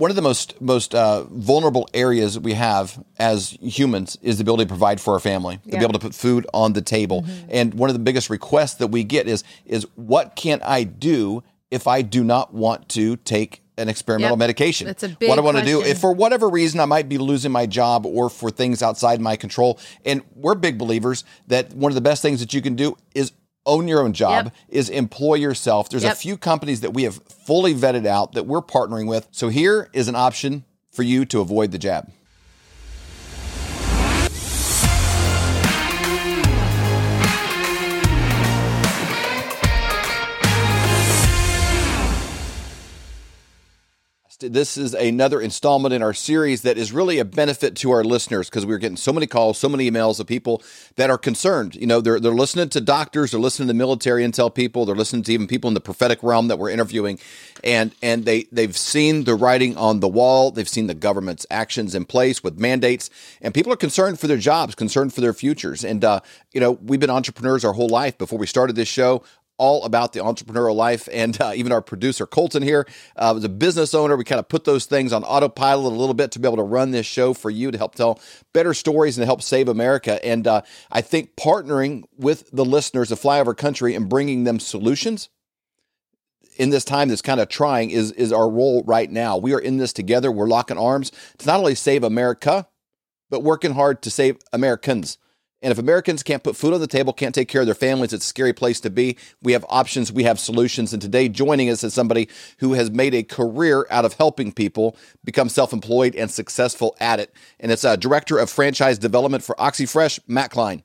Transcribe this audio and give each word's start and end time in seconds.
one 0.00 0.08
of 0.08 0.16
the 0.16 0.22
most 0.22 0.58
most 0.62 0.94
uh, 0.94 1.24
vulnerable 1.24 1.86
areas 1.92 2.38
we 2.38 2.54
have 2.54 3.04
as 3.18 3.50
humans 3.60 4.16
is 4.22 4.38
the 4.38 4.42
ability 4.42 4.64
to 4.64 4.68
provide 4.68 4.98
for 4.98 5.12
our 5.12 5.20
family, 5.20 5.58
to 5.58 5.62
yeah. 5.66 5.78
be 5.78 5.84
able 5.84 5.92
to 5.92 5.98
put 5.98 6.14
food 6.14 6.46
on 6.54 6.72
the 6.72 6.80
table. 6.80 7.22
Mm-hmm. 7.22 7.48
And 7.50 7.74
one 7.74 7.90
of 7.90 7.94
the 7.94 8.00
biggest 8.00 8.30
requests 8.30 8.74
that 8.76 8.86
we 8.86 9.04
get 9.04 9.28
is 9.28 9.44
is 9.66 9.86
what 9.96 10.36
can 10.36 10.62
I 10.64 10.84
do 10.84 11.42
if 11.70 11.86
I 11.86 12.00
do 12.00 12.24
not 12.24 12.54
want 12.54 12.88
to 12.90 13.16
take 13.16 13.62
an 13.76 13.88
experimental 13.88 14.36
yep. 14.36 14.38
medication. 14.38 14.86
That's 14.86 15.02
a 15.02 15.08
big 15.08 15.28
what 15.28 15.38
I 15.38 15.42
want 15.42 15.58
to 15.58 15.64
do 15.64 15.82
if 15.82 15.98
for 15.98 16.12
whatever 16.12 16.48
reason 16.48 16.80
I 16.80 16.86
might 16.86 17.08
be 17.08 17.18
losing 17.18 17.52
my 17.52 17.66
job 17.66 18.06
or 18.06 18.30
for 18.30 18.50
things 18.50 18.82
outside 18.82 19.20
my 19.20 19.36
control. 19.36 19.78
And 20.04 20.22
we're 20.34 20.54
big 20.54 20.78
believers 20.78 21.24
that 21.48 21.74
one 21.74 21.90
of 21.90 21.94
the 21.94 22.00
best 22.00 22.22
things 22.22 22.40
that 22.40 22.54
you 22.54 22.62
can 22.62 22.74
do 22.74 22.96
is 23.14 23.32
own 23.66 23.88
your 23.88 24.02
own 24.02 24.12
job 24.12 24.46
yep. 24.46 24.54
is 24.68 24.88
employ 24.88 25.34
yourself. 25.34 25.88
There's 25.88 26.02
yep. 26.02 26.14
a 26.14 26.16
few 26.16 26.36
companies 26.36 26.80
that 26.80 26.94
we 26.94 27.04
have 27.04 27.16
fully 27.24 27.74
vetted 27.74 28.06
out 28.06 28.32
that 28.32 28.46
we're 28.46 28.62
partnering 28.62 29.06
with. 29.06 29.28
So 29.30 29.48
here 29.48 29.88
is 29.92 30.08
an 30.08 30.16
option 30.16 30.64
for 30.90 31.02
you 31.02 31.24
to 31.26 31.40
avoid 31.40 31.72
the 31.72 31.78
jab. 31.78 32.10
This 44.40 44.78
is 44.78 44.94
another 44.94 45.38
installment 45.38 45.92
in 45.92 46.02
our 46.02 46.14
series 46.14 46.62
that 46.62 46.78
is 46.78 46.92
really 46.92 47.18
a 47.18 47.26
benefit 47.26 47.76
to 47.76 47.90
our 47.90 48.02
listeners 48.02 48.48
because 48.48 48.64
we're 48.64 48.78
getting 48.78 48.96
so 48.96 49.12
many 49.12 49.26
calls, 49.26 49.58
so 49.58 49.68
many 49.68 49.90
emails 49.90 50.18
of 50.18 50.26
people 50.26 50.62
that 50.96 51.10
are 51.10 51.18
concerned. 51.18 51.74
You 51.74 51.86
know, 51.86 52.00
they're 52.00 52.18
they're 52.18 52.32
listening 52.32 52.70
to 52.70 52.80
doctors, 52.80 53.32
they're 53.32 53.40
listening 53.40 53.68
to 53.68 53.74
military 53.74 54.24
intel 54.24 54.54
people, 54.54 54.86
they're 54.86 54.96
listening 54.96 55.24
to 55.24 55.32
even 55.34 55.46
people 55.46 55.68
in 55.68 55.74
the 55.74 55.80
prophetic 55.80 56.22
realm 56.22 56.48
that 56.48 56.58
we're 56.58 56.70
interviewing, 56.70 57.18
and 57.62 57.94
and 58.02 58.24
they 58.24 58.44
they've 58.50 58.76
seen 58.76 59.24
the 59.24 59.34
writing 59.34 59.76
on 59.76 60.00
the 60.00 60.08
wall, 60.08 60.50
they've 60.50 60.68
seen 60.68 60.86
the 60.86 60.94
government's 60.94 61.44
actions 61.50 61.94
in 61.94 62.06
place 62.06 62.42
with 62.42 62.58
mandates, 62.58 63.10
and 63.42 63.52
people 63.52 63.70
are 63.70 63.76
concerned 63.76 64.18
for 64.18 64.26
their 64.26 64.38
jobs, 64.38 64.74
concerned 64.74 65.12
for 65.12 65.20
their 65.20 65.34
futures. 65.34 65.84
And 65.84 66.02
uh, 66.02 66.20
you 66.52 66.60
know, 66.60 66.72
we've 66.72 67.00
been 67.00 67.10
entrepreneurs 67.10 67.62
our 67.62 67.74
whole 67.74 67.90
life. 67.90 68.16
Before 68.16 68.38
we 68.38 68.46
started 68.46 68.74
this 68.74 68.88
show, 68.88 69.22
all 69.60 69.84
about 69.84 70.14
the 70.14 70.20
entrepreneurial 70.20 70.74
life. 70.74 71.06
And 71.12 71.38
uh, 71.40 71.52
even 71.54 71.70
our 71.70 71.82
producer, 71.82 72.26
Colton, 72.26 72.62
here, 72.62 72.86
uh, 73.14 73.32
was 73.34 73.44
a 73.44 73.48
business 73.48 73.92
owner. 73.94 74.16
We 74.16 74.24
kind 74.24 74.38
of 74.38 74.48
put 74.48 74.64
those 74.64 74.86
things 74.86 75.12
on 75.12 75.22
autopilot 75.22 75.92
a 75.92 75.96
little 75.96 76.14
bit 76.14 76.30
to 76.32 76.38
be 76.38 76.48
able 76.48 76.56
to 76.56 76.62
run 76.62 76.92
this 76.92 77.04
show 77.04 77.34
for 77.34 77.50
you 77.50 77.70
to 77.70 77.76
help 77.76 77.94
tell 77.94 78.18
better 78.54 78.72
stories 78.72 79.18
and 79.18 79.22
to 79.22 79.26
help 79.26 79.42
save 79.42 79.68
America. 79.68 80.24
And 80.24 80.46
uh, 80.46 80.62
I 80.90 81.02
think 81.02 81.36
partnering 81.36 82.04
with 82.16 82.50
the 82.50 82.64
listeners 82.64 83.12
of 83.12 83.20
Flyover 83.20 83.54
Country 83.54 83.94
and 83.94 84.08
bringing 84.08 84.44
them 84.44 84.58
solutions 84.58 85.28
in 86.56 86.70
this 86.70 86.84
time 86.84 87.08
that's 87.08 87.22
kind 87.22 87.40
of 87.40 87.48
trying 87.48 87.90
is 87.90 88.12
is 88.12 88.32
our 88.32 88.48
role 88.48 88.82
right 88.84 89.10
now. 89.10 89.36
We 89.36 89.52
are 89.52 89.58
in 89.58 89.76
this 89.76 89.92
together. 89.92 90.32
We're 90.32 90.48
locking 90.48 90.78
arms 90.78 91.12
to 91.38 91.46
not 91.46 91.58
only 91.58 91.74
save 91.74 92.02
America, 92.02 92.66
but 93.28 93.42
working 93.42 93.72
hard 93.72 94.02
to 94.02 94.10
save 94.10 94.38
Americans. 94.52 95.18
And 95.62 95.70
if 95.70 95.78
Americans 95.78 96.22
can't 96.22 96.42
put 96.42 96.56
food 96.56 96.72
on 96.72 96.80
the 96.80 96.86
table, 96.86 97.12
can't 97.12 97.34
take 97.34 97.48
care 97.48 97.60
of 97.60 97.66
their 97.66 97.74
families, 97.74 98.14
it's 98.14 98.24
a 98.24 98.28
scary 98.28 98.54
place 98.54 98.80
to 98.80 98.90
be. 98.90 99.18
We 99.42 99.52
have 99.52 99.64
options, 99.68 100.10
we 100.10 100.24
have 100.24 100.40
solutions. 100.40 100.94
And 100.94 101.02
today, 101.02 101.28
joining 101.28 101.68
us 101.68 101.84
is 101.84 101.92
somebody 101.92 102.28
who 102.58 102.72
has 102.72 102.90
made 102.90 103.14
a 103.14 103.22
career 103.22 103.86
out 103.90 104.06
of 104.06 104.14
helping 104.14 104.52
people 104.52 104.96
become 105.22 105.50
self 105.50 105.72
employed 105.72 106.16
and 106.16 106.30
successful 106.30 106.96
at 106.98 107.20
it. 107.20 107.34
And 107.58 107.70
it's 107.70 107.84
a 107.84 107.96
director 107.96 108.38
of 108.38 108.48
franchise 108.48 108.98
development 108.98 109.44
for 109.44 109.54
Oxi 109.56 109.88
Fresh, 109.88 110.20
Matt 110.26 110.50
Klein. 110.50 110.82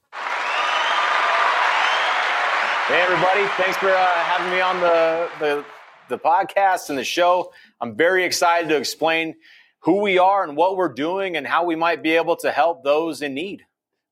Hey, 2.87 3.01
everybody. 3.01 3.47
Thanks 3.57 3.77
for 3.77 3.89
uh, 3.89 4.05
having 4.05 4.51
me 4.51 4.61
on 4.61 4.79
the, 4.81 5.29
the, 5.39 5.65
the 6.09 6.19
podcast 6.19 6.89
and 6.89 6.97
the 6.97 7.03
show. 7.03 7.51
I'm 7.79 7.95
very 7.95 8.25
excited 8.25 8.69
to 8.69 8.75
explain 8.75 9.35
who 9.79 10.01
we 10.01 10.19
are 10.19 10.43
and 10.43 10.57
what 10.57 10.75
we're 10.75 10.93
doing 10.93 11.37
and 11.37 11.47
how 11.47 11.63
we 11.63 11.75
might 11.75 12.03
be 12.03 12.11
able 12.11 12.35
to 12.37 12.51
help 12.51 12.83
those 12.83 13.21
in 13.21 13.33
need. 13.33 13.65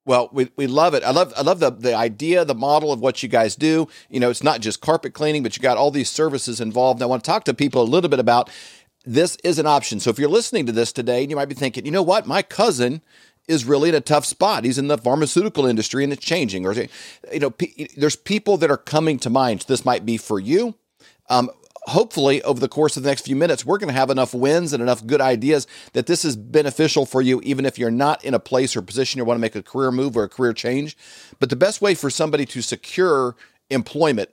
Well, 0.05 0.29
we, 0.33 0.49
we 0.57 0.67
love 0.67 0.93
it. 0.93 1.03
I 1.03 1.11
love 1.11 1.33
I 1.37 1.41
love 1.41 1.59
the 1.59 1.71
the 1.71 1.95
idea, 1.95 2.43
the 2.43 2.55
model 2.55 2.91
of 2.91 2.99
what 2.99 3.23
you 3.23 3.29
guys 3.29 3.55
do. 3.55 3.87
You 4.09 4.19
know, 4.19 4.29
it's 4.29 4.43
not 4.43 4.59
just 4.59 4.81
carpet 4.81 5.13
cleaning, 5.13 5.43
but 5.43 5.55
you 5.55 5.63
got 5.63 5.77
all 5.77 5.91
these 5.91 6.09
services 6.09 6.59
involved. 6.59 6.99
And 6.99 7.03
I 7.03 7.07
want 7.07 7.23
to 7.23 7.29
talk 7.29 7.45
to 7.45 7.53
people 7.53 7.81
a 7.81 7.83
little 7.83 8.09
bit 8.09 8.19
about 8.19 8.49
this 9.05 9.37
is 9.43 9.59
an 9.59 9.65
option. 9.65 9.99
So 9.99 10.09
if 10.09 10.19
you're 10.19 10.29
listening 10.29 10.65
to 10.65 10.71
this 10.71 10.91
today, 10.91 11.21
and 11.21 11.29
you 11.29 11.35
might 11.35 11.49
be 11.49 11.55
thinking, 11.55 11.85
you 11.85 11.91
know 11.91 12.03
what, 12.03 12.25
my 12.25 12.41
cousin 12.41 13.01
is 13.47 13.65
really 13.65 13.89
in 13.89 13.95
a 13.95 14.01
tough 14.01 14.25
spot. 14.25 14.63
He's 14.63 14.77
in 14.77 14.87
the 14.87 14.97
pharmaceutical 14.97 15.65
industry 15.65 16.03
and 16.03 16.13
it's 16.13 16.25
changing. 16.25 16.65
Or 16.65 16.73
you 16.73 17.39
know, 17.39 17.53
there's 17.97 18.15
people 18.15 18.57
that 18.57 18.71
are 18.71 18.77
coming 18.77 19.19
to 19.19 19.29
mind. 19.29 19.61
So 19.61 19.65
this 19.67 19.83
might 19.83 20.05
be 20.05 20.17
for 20.17 20.39
you. 20.39 20.75
Um, 21.29 21.49
hopefully 21.87 22.41
over 22.43 22.59
the 22.59 22.67
course 22.67 22.97
of 22.97 23.03
the 23.03 23.09
next 23.09 23.25
few 23.25 23.35
minutes, 23.35 23.65
we're 23.65 23.77
going 23.77 23.93
to 23.93 23.99
have 23.99 24.09
enough 24.09 24.33
wins 24.33 24.73
and 24.73 24.81
enough 24.81 25.05
good 25.05 25.21
ideas 25.21 25.67
that 25.93 26.05
this 26.05 26.23
is 26.23 26.35
beneficial 26.35 27.05
for 27.05 27.21
you, 27.21 27.41
even 27.43 27.65
if 27.65 27.77
you're 27.77 27.91
not 27.91 28.23
in 28.23 28.33
a 28.33 28.39
place 28.39 28.75
or 28.75 28.81
position 28.81 29.17
you 29.17 29.25
want 29.25 29.37
to 29.37 29.41
make 29.41 29.55
a 29.55 29.63
career 29.63 29.91
move 29.91 30.15
or 30.15 30.23
a 30.23 30.29
career 30.29 30.53
change. 30.53 30.97
But 31.39 31.49
the 31.49 31.55
best 31.55 31.81
way 31.81 31.95
for 31.95 32.09
somebody 32.09 32.45
to 32.47 32.61
secure 32.61 33.35
employment 33.69 34.29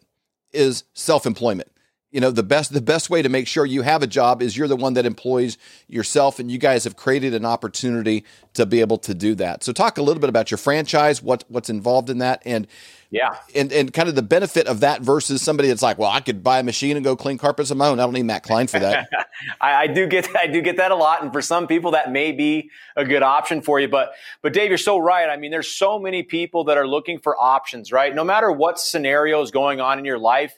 is 0.53 0.84
self-employment 0.94 1.71
you 2.10 2.21
know 2.21 2.31
the 2.31 2.43
best 2.43 2.72
the 2.72 2.81
best 2.81 3.10
way 3.10 3.22
to 3.22 3.28
make 3.28 3.47
sure 3.47 3.65
you 3.65 3.82
have 3.82 4.03
a 4.03 4.06
job 4.06 4.43
is 4.43 4.56
you're 4.56 4.69
the 4.69 4.76
one 4.76 4.94
that 4.94 5.06
employs 5.06 5.59
yourself 5.88 6.38
and 6.38 6.50
you 6.50 6.59
guys 6.59 6.84
have 6.84 6.97
created 6.97 7.34
an 7.34 7.44
opportunity 7.44 8.25
to 8.54 8.66
be 8.66 8.81
able 8.81 8.98
to 8.98 9.15
do 9.15 9.34
that 9.34 9.62
so 9.62 9.72
talk 9.72 9.98
a 9.98 10.03
little 10.03 10.21
bit 10.21 10.28
about 10.28 10.50
your 10.50 10.59
franchise 10.59 11.22
what 11.22 11.44
what's 11.48 11.71
involved 11.71 12.10
in 12.10 12.19
that 12.19 12.43
and 12.44 12.66
yeah. 13.10 13.37
And 13.56 13.72
and 13.72 13.93
kind 13.93 14.09
of 14.09 14.15
the 14.15 14.22
benefit 14.22 14.69
of 14.69 14.81
that 14.81 15.03
versus 15.03 15.43
somebody 15.43 15.69
that's 15.69 15.82
like, 15.82 15.98
well, 15.98 16.10
I 16.10 16.21
could 16.21 16.44
buy 16.44 16.60
a 16.60 16.62
machine 16.62 16.97
and 16.97 17.04
go 17.04 17.16
clean 17.16 17.38
carpets 17.38 17.72
on 17.72 17.78
my 17.78 17.88
own. 17.88 17.98
I 17.98 18.04
don't 18.04 18.12
need 18.12 18.22
Matt 18.22 18.44
Klein 18.44 18.69
for 18.69 18.78
that. 18.78 19.09
I, 19.60 19.75
I, 19.75 19.87
do 19.88 20.06
get 20.06 20.28
I 20.37 20.47
do 20.47 20.62
get 20.62 20.77
that 20.77 20.92
a 20.92 20.94
lot. 20.94 21.22
And 21.22 21.32
for 21.32 21.42
some 21.42 21.66
people 21.66 21.91
that 21.92 22.12
may 22.12 22.31
be 22.31 22.71
a 22.94 23.04
good 23.04 23.25
option 23.25 23.62
for 23.62 23.81
you. 23.81 23.88
But 23.88 24.12
but 24.42 24.53
Dave, 24.53 24.69
you're 24.69 24.78
so 24.78 24.98
right. 24.98 25.28
I 25.28 25.37
mean, 25.37 25.50
there's 25.50 25.69
so 25.69 25.98
many 25.98 26.22
people 26.22 26.65
that 26.65 26.78
are 26.78 26.87
looking 26.87 27.19
for 27.19 27.37
options, 27.37 27.91
right? 27.91 28.15
No 28.15 28.22
matter 28.22 28.50
what 28.53 28.78
scenario 28.78 29.42
is 29.42 29.50
going 29.50 29.81
on 29.81 29.98
in 29.98 30.04
your 30.04 30.19
life. 30.19 30.56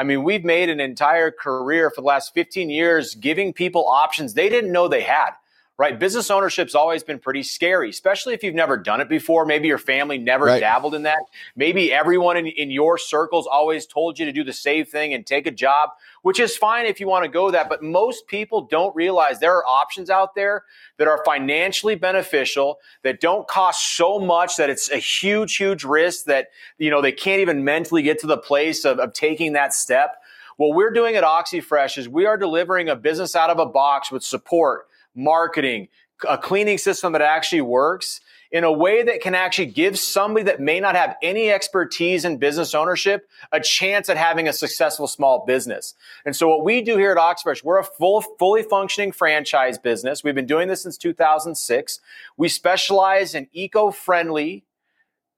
I 0.00 0.02
mean, 0.02 0.24
we've 0.24 0.46
made 0.46 0.70
an 0.70 0.80
entire 0.80 1.30
career 1.30 1.90
for 1.90 2.00
the 2.00 2.06
last 2.06 2.32
15 2.32 2.70
years 2.70 3.14
giving 3.14 3.52
people 3.52 3.86
options 3.86 4.32
they 4.32 4.48
didn't 4.48 4.72
know 4.72 4.88
they 4.88 5.02
had 5.02 5.32
right? 5.80 5.98
Business 5.98 6.30
ownership's 6.30 6.74
always 6.74 7.02
been 7.02 7.18
pretty 7.18 7.42
scary, 7.42 7.88
especially 7.88 8.34
if 8.34 8.44
you've 8.44 8.54
never 8.54 8.76
done 8.76 9.00
it 9.00 9.08
before. 9.08 9.46
Maybe 9.46 9.66
your 9.66 9.78
family 9.78 10.18
never 10.18 10.44
right. 10.44 10.60
dabbled 10.60 10.94
in 10.94 11.04
that. 11.04 11.20
Maybe 11.56 11.90
everyone 11.90 12.36
in, 12.36 12.48
in 12.48 12.70
your 12.70 12.98
circles 12.98 13.46
always 13.46 13.86
told 13.86 14.18
you 14.18 14.26
to 14.26 14.32
do 14.32 14.44
the 14.44 14.52
same 14.52 14.84
thing 14.84 15.14
and 15.14 15.24
take 15.24 15.46
a 15.46 15.50
job, 15.50 15.88
which 16.20 16.38
is 16.38 16.54
fine 16.54 16.84
if 16.84 17.00
you 17.00 17.08
want 17.08 17.24
to 17.24 17.30
go 17.30 17.50
that. 17.50 17.70
But 17.70 17.82
most 17.82 18.26
people 18.26 18.60
don't 18.60 18.94
realize 18.94 19.40
there 19.40 19.56
are 19.56 19.64
options 19.64 20.10
out 20.10 20.34
there 20.34 20.64
that 20.98 21.08
are 21.08 21.24
financially 21.24 21.94
beneficial, 21.94 22.78
that 23.02 23.22
don't 23.22 23.48
cost 23.48 23.96
so 23.96 24.18
much 24.18 24.58
that 24.58 24.68
it's 24.68 24.90
a 24.90 24.98
huge, 24.98 25.56
huge 25.56 25.82
risk 25.82 26.26
that, 26.26 26.48
you 26.76 26.90
know, 26.90 27.00
they 27.00 27.10
can't 27.10 27.40
even 27.40 27.64
mentally 27.64 28.02
get 28.02 28.18
to 28.18 28.26
the 28.26 28.36
place 28.36 28.84
of, 28.84 28.98
of 28.98 29.14
taking 29.14 29.54
that 29.54 29.72
step. 29.72 30.16
What 30.58 30.74
we're 30.74 30.92
doing 30.92 31.16
at 31.16 31.24
Oxi 31.24 31.64
Fresh 31.64 31.96
is 31.96 32.06
we 32.06 32.26
are 32.26 32.36
delivering 32.36 32.90
a 32.90 32.96
business 32.96 33.34
out 33.34 33.48
of 33.48 33.58
a 33.58 33.64
box 33.64 34.12
with 34.12 34.22
support 34.22 34.88
marketing, 35.14 35.88
a 36.28 36.38
cleaning 36.38 36.78
system 36.78 37.12
that 37.12 37.22
actually 37.22 37.62
works 37.62 38.20
in 38.52 38.64
a 38.64 38.72
way 38.72 39.02
that 39.04 39.20
can 39.20 39.34
actually 39.34 39.66
give 39.66 39.96
somebody 39.98 40.44
that 40.44 40.58
may 40.58 40.80
not 40.80 40.96
have 40.96 41.14
any 41.22 41.50
expertise 41.50 42.24
in 42.24 42.36
business 42.36 42.74
ownership 42.74 43.28
a 43.52 43.60
chance 43.60 44.08
at 44.08 44.16
having 44.16 44.48
a 44.48 44.52
successful 44.52 45.06
small 45.06 45.44
business. 45.46 45.94
And 46.24 46.34
so 46.34 46.48
what 46.48 46.64
we 46.64 46.82
do 46.82 46.96
here 46.96 47.12
at 47.12 47.16
Oxi 47.16 47.44
Fresh, 47.44 47.62
we're 47.62 47.78
a 47.78 47.84
full, 47.84 48.22
fully 48.38 48.64
functioning 48.64 49.12
franchise 49.12 49.78
business. 49.78 50.24
We've 50.24 50.34
been 50.34 50.46
doing 50.46 50.66
this 50.66 50.82
since 50.82 50.98
2006. 50.98 52.00
We 52.36 52.48
specialize 52.48 53.36
in 53.36 53.46
eco-friendly 53.52 54.64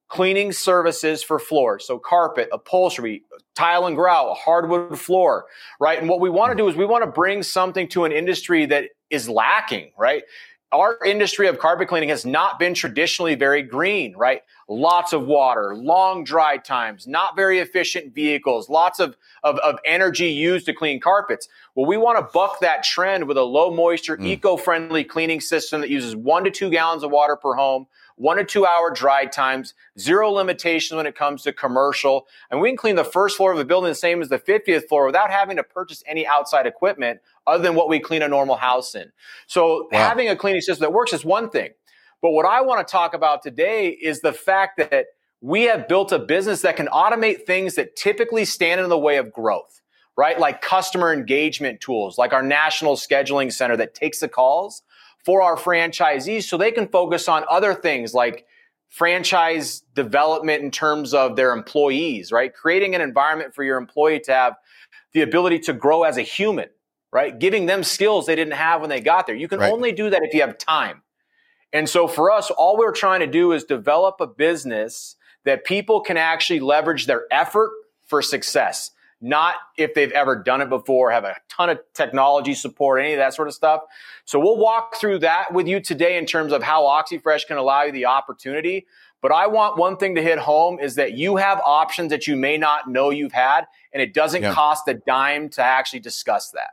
cleaning 0.09 0.53
services 0.53 1.22
for 1.22 1.38
floors. 1.38 1.87
So 1.87 1.99
carpet, 1.99 2.49
upholstery, 2.53 3.25
tile 3.55 3.87
and 3.87 3.97
grout, 3.97 4.37
hardwood 4.37 4.99
floor, 4.99 5.47
right? 5.81 5.99
And 5.99 6.09
what 6.09 6.21
we 6.21 6.28
want 6.28 6.53
to 6.53 6.56
do 6.56 6.69
is 6.69 6.77
we 6.77 6.84
want 6.84 7.03
to 7.03 7.11
bring 7.11 7.43
something 7.43 7.88
to 7.88 8.05
an 8.05 8.12
industry 8.12 8.66
that 8.66 8.91
is 9.12 9.28
lacking, 9.28 9.93
right? 9.97 10.25
Our 10.73 10.99
industry 11.05 11.49
of 11.49 11.59
carpet 11.59 11.88
cleaning 11.88 12.09
has 12.09 12.25
not 12.25 12.59
been 12.59 12.73
traditionally 12.73 13.35
very 13.35 13.62
green, 13.62 14.17
right? 14.17 14.41
Lots 14.69 15.12
of 15.12 15.26
water, 15.26 15.76
long 15.76 16.25
dry 16.25 16.56
times, 16.56 17.06
not 17.06 17.37
very 17.37 17.59
efficient 17.59 18.14
vehicles, 18.14 18.70
lots 18.70 18.99
of, 18.99 19.19
of, 19.44 19.59
of 19.59 19.79
energy 19.85 20.29
used 20.29 20.64
to 20.64 20.73
clean 20.73 20.99
carpets. 20.99 21.47
Well, 21.75 21.85
we 21.85 21.99
want 21.99 22.19
to 22.19 22.32
buck 22.32 22.61
that 22.61 22.85
trend 22.85 23.29
with 23.29 23.37
a 23.37 23.43
low 23.43 23.70
moisture, 23.70 24.17
mm. 24.17 24.25
eco 24.25 24.56
friendly 24.56 25.05
cleaning 25.05 25.43
system 25.43 25.82
that 25.82 25.91
uses 25.91 26.17
one 26.17 26.43
to 26.44 26.50
two 26.50 26.70
gallons 26.70 27.03
of 27.03 27.11
water 27.11 27.37
per 27.37 27.53
home 27.53 27.87
one 28.17 28.37
to 28.37 28.44
two 28.44 28.67
hour 28.67 28.91
dry 28.91 29.26
times, 29.26 29.75
zero 29.99 30.31
limitations 30.31 30.97
when 30.97 31.06
it 31.06 31.17
comes 31.17 31.43
to 31.43 31.53
commercial. 31.53 32.26
And 32.50 32.61
we 32.61 32.70
can 32.70 32.76
clean 32.76 32.97
the 32.97 33.05
first 33.05 33.37
floor 33.37 33.53
of 33.53 33.59
a 33.59 33.64
building 33.64 33.88
the 33.88 33.94
same 33.94 34.23
as 34.23 34.29
the 34.29 34.38
50th 34.38 34.88
floor 34.88 35.06
without 35.06 35.31
having 35.31 35.56
to 35.56 35.62
purchase 35.62 36.03
any 36.06 36.26
outside 36.26 36.67
equipment 36.67 37.20
other 37.47 37.62
than 37.62 37.75
what 37.75 37.89
we 37.89 37.99
clean 38.00 38.23
a 38.23 38.29
normal 38.29 38.56
house 38.56 38.94
in. 38.94 39.11
So 39.47 39.89
wow. 39.91 39.99
having 39.99 40.29
a 40.29 40.37
cleaning 40.37 40.61
system 40.61 40.83
that 40.83 40.93
works 40.93 41.12
is 41.12 41.25
one 41.25 41.50
thing. 41.50 41.71
But 42.21 42.31
what 42.31 42.47
I 42.47 42.61
want 42.61 42.87
to 42.87 42.91
talk 42.91 43.15
about 43.15 43.43
today 43.43 43.89
is 43.89 44.21
the 44.21 44.33
fact 44.33 44.79
that 44.79 45.06
we 45.41 45.62
have 45.62 45.89
built 45.89 46.12
a 46.12 46.19
business 46.21 46.62
that 46.62 46.77
can 46.77 46.87
automate 46.87 47.47
things 47.47 47.75
that 47.75 47.97
typically 47.97 48.44
stand 48.44 48.81
in 48.81 48.89
the 48.89 48.99
way 48.99 49.17
of 49.17 49.33
growth 49.33 49.83
right? 50.17 50.39
Like 50.39 50.61
customer 50.61 51.12
engagement 51.12 51.81
tools, 51.81 52.19
like 52.19 52.33
our 52.33 52.43
national 52.43 52.97
scheduling 52.97 53.53
center 53.53 53.77
that 53.77 53.95
takes 53.95 54.21
the 54.21 54.29
calls 54.29 54.83
for 55.25 55.43
our 55.43 55.56
franchisees 55.56 56.45
so 56.45 56.56
they 56.56 56.73
can 56.73 56.88
focus 56.88 57.29
on 57.29 57.45
other 57.49 57.75
things 57.75 58.12
like 58.12 58.47
franchise 58.88 59.83
development 59.95 60.62
in 60.62 60.71
terms 60.71 61.15
of 61.15 61.37
their 61.37 61.53
employees, 61.53 62.31
right? 62.31 62.53
Creating 62.53 62.95
an 62.95 63.00
environment 63.00 63.55
for 63.55 63.65
your 63.65 63.79
employee 63.79 64.21
to 64.21 64.33
have 64.33 64.56
the 65.15 65.23
ability 65.23 65.59
to 65.61 65.73
grow 65.73 66.03
as 66.03 66.19
a 66.19 66.23
human, 66.23 66.69
right? 67.12 67.38
Giving 67.38 67.67
them 67.67 67.85
skills 67.85 68.26
they 68.26 68.37
didn't 68.37 68.55
have 68.55 68.81
when 68.81 68.91
they 68.91 69.00
got 69.00 69.26
there. 69.26 69.37
You 69.37 69.49
can 69.49 69.61
right. 69.61 69.73
only 69.73 69.93
do 69.93 70.11
that 70.11 70.23
if 70.23 70.35
you 70.35 70.41
have 70.41 70.59
time. 70.59 71.03
And 71.73 71.88
so 71.88 72.09
for 72.09 72.31
us, 72.31 72.50
all 72.50 72.76
we're 72.76 72.93
trying 72.93 73.20
to 73.20 73.26
do 73.26 73.53
is 73.53 73.64
develop 73.64 74.20
a 74.20 74.26
business 74.26 75.17
that 75.44 75.64
people 75.64 76.00
can 76.00 76.17
actually 76.17 76.61
leverage 76.61 77.06
their 77.06 77.26
effort 77.31 77.70
for 78.06 78.23
success 78.23 78.91
not 79.23 79.55
if 79.79 79.94
they've 79.94 80.11
ever 80.11 80.35
done 80.35 80.61
it 80.61 80.69
before, 80.69 81.12
have 81.12 81.25
a 81.25 81.37
ton 81.49 81.70
of 81.70 81.79
technology 81.94 82.55
support, 82.55 83.00
any 83.00 83.12
of 83.12 83.19
that 83.19 83.32
sort 83.32 83.47
of 83.47 83.55
stuff. 83.55 83.82
So 84.25 84.41
we'll 84.41 84.59
walk 84.59 84.97
through 84.97 85.20
that 85.20 85.55
with 85.55 85.69
you 85.69 85.81
today 85.81 86.19
in 86.19 86.26
terms 86.26 86.53
of 86.53 86.62
how 86.62 86.82
Oxi 86.82 87.23
Fresh 87.23 87.44
can 87.44 87.56
allow 87.56 87.85
you 87.85 87.93
the 87.93 88.06
opportunity. 88.06 88.87
But 89.20 89.31
I 89.31 89.47
want 89.47 89.79
one 89.79 89.97
thing 89.97 90.17
to 90.17 90.23
hit 90.23 90.41
home 90.41 90.81
is 90.81 90.97
that 90.97 91.12
you 91.12 91.37
have 91.37 91.61
options 91.64 92.11
that 92.11 92.26
you 92.26 92.35
may 92.35 92.59
not 92.59 92.91
know 92.91 93.11
you've 93.11 93.32
had, 93.32 93.67
and 93.93 94.03
it 94.03 94.12
doesn't 94.12 94.43
yeah. 94.43 94.53
cost 94.53 94.88
a 94.88 94.94
dime 94.94 95.49
to 95.50 95.62
actually 95.62 96.00
discuss 96.00 96.50
that. 96.50 96.70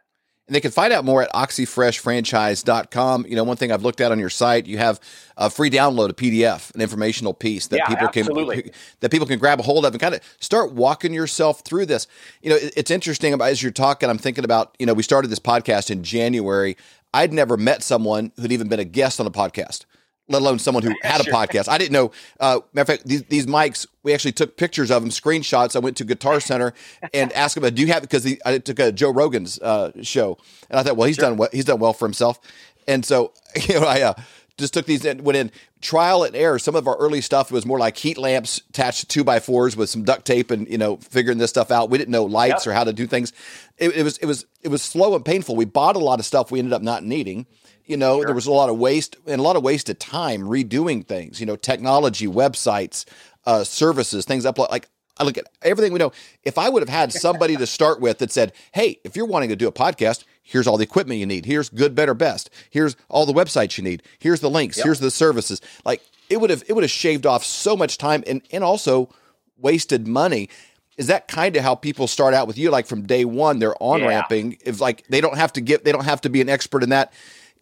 And 0.49 0.55
they 0.55 0.61
can 0.61 0.71
find 0.71 0.91
out 0.91 1.05
more 1.05 1.21
at 1.21 1.31
oxifreshfranchise.com. 1.31 3.27
You 3.27 3.35
know, 3.35 3.43
one 3.43 3.55
thing 3.55 3.71
I've 3.71 3.83
looked 3.83 4.01
at 4.01 4.11
on 4.11 4.17
your 4.17 4.31
site, 4.31 4.65
you 4.65 4.79
have 4.79 4.99
a 5.37 5.47
free 5.47 5.69
download, 5.69 6.09
a 6.09 6.13
PDF, 6.13 6.73
an 6.73 6.81
informational 6.81 7.35
piece 7.35 7.67
that 7.67 7.77
yeah, 7.77 7.87
people 7.87 8.07
absolutely. 8.07 8.63
can 8.63 8.71
that 9.01 9.11
people 9.11 9.27
can 9.27 9.37
grab 9.37 9.59
a 9.59 9.61
hold 9.61 9.85
of 9.85 9.93
and 9.93 10.01
kind 10.01 10.15
of 10.15 10.21
start 10.39 10.73
walking 10.73 11.13
yourself 11.13 11.61
through 11.61 11.85
this. 11.85 12.07
You 12.41 12.49
know, 12.49 12.57
it's 12.59 12.89
interesting 12.89 13.31
about 13.31 13.49
as 13.49 13.61
you're 13.61 13.71
talking, 13.71 14.09
I'm 14.09 14.17
thinking 14.17 14.43
about, 14.43 14.75
you 14.79 14.87
know, 14.87 14.95
we 14.95 15.03
started 15.03 15.27
this 15.27 15.37
podcast 15.37 15.91
in 15.91 16.03
January. 16.03 16.75
I'd 17.13 17.31
never 17.31 17.55
met 17.55 17.83
someone 17.83 18.31
who'd 18.37 18.51
even 18.51 18.69
been 18.69 18.79
a 18.79 18.85
guest 18.85 19.19
on 19.19 19.27
a 19.27 19.31
podcast 19.31 19.85
let 20.29 20.41
alone 20.41 20.59
someone 20.59 20.83
who 20.83 20.93
had 21.01 21.19
a 21.19 21.25
sure. 21.25 21.33
podcast. 21.33 21.67
I 21.67 21.77
didn't 21.77 21.91
know. 21.91 22.11
Uh, 22.39 22.59
matter 22.73 22.81
of 22.81 22.87
fact, 22.87 23.07
these, 23.07 23.23
these 23.23 23.47
mics, 23.47 23.85
we 24.03 24.13
actually 24.13 24.31
took 24.31 24.55
pictures 24.55 24.91
of 24.91 25.01
them, 25.01 25.11
screenshots. 25.11 25.75
I 25.75 25.79
went 25.79 25.97
to 25.97 26.05
Guitar 26.05 26.39
Center 26.39 26.73
and 27.13 27.33
asked 27.33 27.57
him, 27.57 27.73
"Do 27.73 27.81
you 27.81 27.91
have?" 27.91 28.01
Because 28.01 28.25
I 28.45 28.59
took 28.59 28.79
a 28.79 28.91
Joe 28.91 29.11
Rogan's 29.11 29.59
uh, 29.59 29.91
show, 30.01 30.37
and 30.69 30.79
I 30.79 30.83
thought, 30.83 30.95
well, 30.95 31.07
he's 31.07 31.17
sure. 31.17 31.25
done 31.25 31.37
well, 31.37 31.49
he's 31.51 31.65
done 31.65 31.79
well 31.79 31.93
for 31.93 32.05
himself, 32.05 32.39
and 32.87 33.05
so 33.05 33.33
you 33.67 33.79
know, 33.79 33.85
I 33.85 34.01
uh, 34.01 34.13
just 34.57 34.73
took 34.73 34.85
these 34.85 35.05
and 35.05 35.21
went 35.21 35.37
in 35.37 35.51
trial 35.81 36.23
and 36.23 36.35
error. 36.35 36.59
Some 36.59 36.75
of 36.75 36.87
our 36.87 36.97
early 36.97 37.21
stuff 37.21 37.51
was 37.51 37.65
more 37.65 37.79
like 37.79 37.97
heat 37.97 38.17
lamps 38.17 38.61
attached 38.69 39.01
to 39.01 39.05
two 39.07 39.23
by 39.23 39.39
fours 39.39 39.75
with 39.75 39.89
some 39.89 40.03
duct 40.03 40.25
tape, 40.25 40.51
and 40.51 40.69
you 40.69 40.77
know, 40.77 40.97
figuring 40.97 41.39
this 41.39 41.49
stuff 41.49 41.71
out. 41.71 41.89
We 41.89 41.97
didn't 41.97 42.11
know 42.11 42.25
lights 42.25 42.65
yep. 42.65 42.71
or 42.71 42.75
how 42.75 42.83
to 42.83 42.93
do 42.93 43.07
things. 43.07 43.33
It, 43.77 43.95
it 43.95 44.03
was 44.03 44.17
it 44.19 44.25
was 44.25 44.45
it 44.61 44.67
was 44.67 44.81
slow 44.81 45.15
and 45.15 45.25
painful. 45.25 45.55
We 45.55 45.65
bought 45.65 45.95
a 45.95 45.99
lot 45.99 46.19
of 46.19 46.25
stuff 46.25 46.51
we 46.51 46.59
ended 46.59 46.73
up 46.73 46.81
not 46.81 47.03
needing 47.03 47.47
you 47.89 47.97
know, 47.97 48.19
sure. 48.19 48.25
there 48.27 48.35
was 48.35 48.45
a 48.45 48.51
lot 48.51 48.69
of 48.69 48.77
waste 48.77 49.17
and 49.25 49.39
a 49.39 49.43
lot 49.43 49.55
of 49.55 49.63
waste 49.63 49.89
of 49.89 49.97
time 49.97 50.43
redoing 50.43 51.05
things. 51.05 51.39
You 51.39 51.47
know, 51.47 51.55
technology, 51.55 52.27
websites, 52.27 53.03
uh, 53.45 53.63
services, 53.63 54.25
things 54.25 54.45
up 54.45 54.59
like 54.59 54.87
I 55.17 55.23
look 55.23 55.37
at 55.37 55.45
everything 55.63 55.91
we 55.91 55.99
know. 55.99 56.13
If 56.43 56.57
I 56.57 56.69
would 56.69 56.83
have 56.83 56.89
had 56.89 57.11
somebody 57.11 57.57
to 57.57 57.65
start 57.65 57.99
with 57.99 58.19
that 58.19 58.31
said, 58.31 58.53
"Hey, 58.73 58.99
if 59.03 59.15
you're 59.15 59.25
wanting 59.25 59.49
to 59.49 59.55
do 59.55 59.67
a 59.67 59.71
podcast, 59.71 60.23
here's 60.43 60.67
all 60.67 60.77
the 60.77 60.83
equipment 60.83 61.19
you 61.19 61.25
need. 61.25 61.47
Here's 61.47 61.67
good, 61.67 61.95
better, 61.95 62.13
best. 62.13 62.51
Here's 62.69 62.95
all 63.09 63.25
the 63.25 63.33
websites 63.33 63.77
you 63.77 63.83
need. 63.83 64.03
Here's 64.19 64.39
the 64.39 64.51
links. 64.51 64.77
Yep. 64.77 64.85
Here's 64.85 64.99
the 64.99 65.11
services." 65.11 65.59
Like 65.83 66.03
it 66.29 66.39
would 66.39 66.51
have 66.51 66.63
it 66.67 66.73
would 66.73 66.83
have 66.83 66.91
shaved 66.91 67.25
off 67.25 67.43
so 67.43 67.75
much 67.75 67.97
time 67.97 68.23
and 68.27 68.43
and 68.51 68.63
also 68.63 69.09
wasted 69.57 70.07
money. 70.07 70.47
Is 70.95 71.07
that 71.07 71.27
kind 71.27 71.55
of 71.55 71.63
how 71.63 71.73
people 71.73 72.07
start 72.07 72.35
out 72.35 72.45
with 72.45 72.57
you? 72.59 72.69
Like 72.69 72.85
from 72.85 73.07
day 73.07 73.25
one, 73.25 73.57
they're 73.57 73.81
on 73.81 74.03
ramping. 74.05 74.51
Yeah. 74.51 74.57
If 74.65 74.79
like 74.79 75.07
they 75.07 75.21
don't 75.21 75.37
have 75.37 75.53
to 75.53 75.61
get, 75.61 75.85
they 75.85 75.91
don't 75.91 76.05
have 76.05 76.21
to 76.21 76.29
be 76.29 76.39
an 76.39 76.49
expert 76.49 76.83
in 76.83 76.89
that 76.89 77.13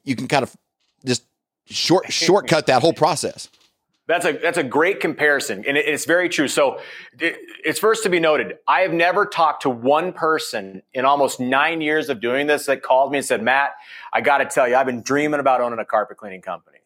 you 0.07 0.15
can 0.15 0.27
kind 0.27 0.43
of 0.43 0.55
just 1.05 1.23
short 1.65 2.11
shortcut 2.11 2.67
that 2.67 2.81
whole 2.81 2.93
process. 2.93 3.49
That's 4.07 4.25
a 4.25 4.31
that's 4.31 4.57
a 4.57 4.63
great 4.63 5.01
comparison, 5.01 5.65
and 5.67 5.75
it, 5.75 5.85
it's 5.85 6.05
very 6.05 6.29
true. 6.29 6.47
So, 6.47 6.79
it, 7.19 7.35
it's 7.65 7.77
first 7.77 8.03
to 8.03 8.09
be 8.09 8.21
noted. 8.21 8.57
I 8.65 8.81
have 8.81 8.93
never 8.93 9.25
talked 9.25 9.63
to 9.63 9.69
one 9.69 10.13
person 10.13 10.81
in 10.93 11.03
almost 11.03 11.41
nine 11.41 11.81
years 11.81 12.07
of 12.07 12.21
doing 12.21 12.47
this 12.47 12.67
that 12.67 12.81
called 12.81 13.11
me 13.11 13.17
and 13.17 13.27
said, 13.27 13.43
"Matt, 13.43 13.71
I 14.13 14.21
got 14.21 14.37
to 14.37 14.45
tell 14.45 14.65
you, 14.65 14.77
I've 14.77 14.85
been 14.85 15.01
dreaming 15.01 15.41
about 15.41 15.59
owning 15.59 15.79
a 15.79 15.85
carpet 15.85 16.15
cleaning 16.15 16.41
company." 16.41 16.77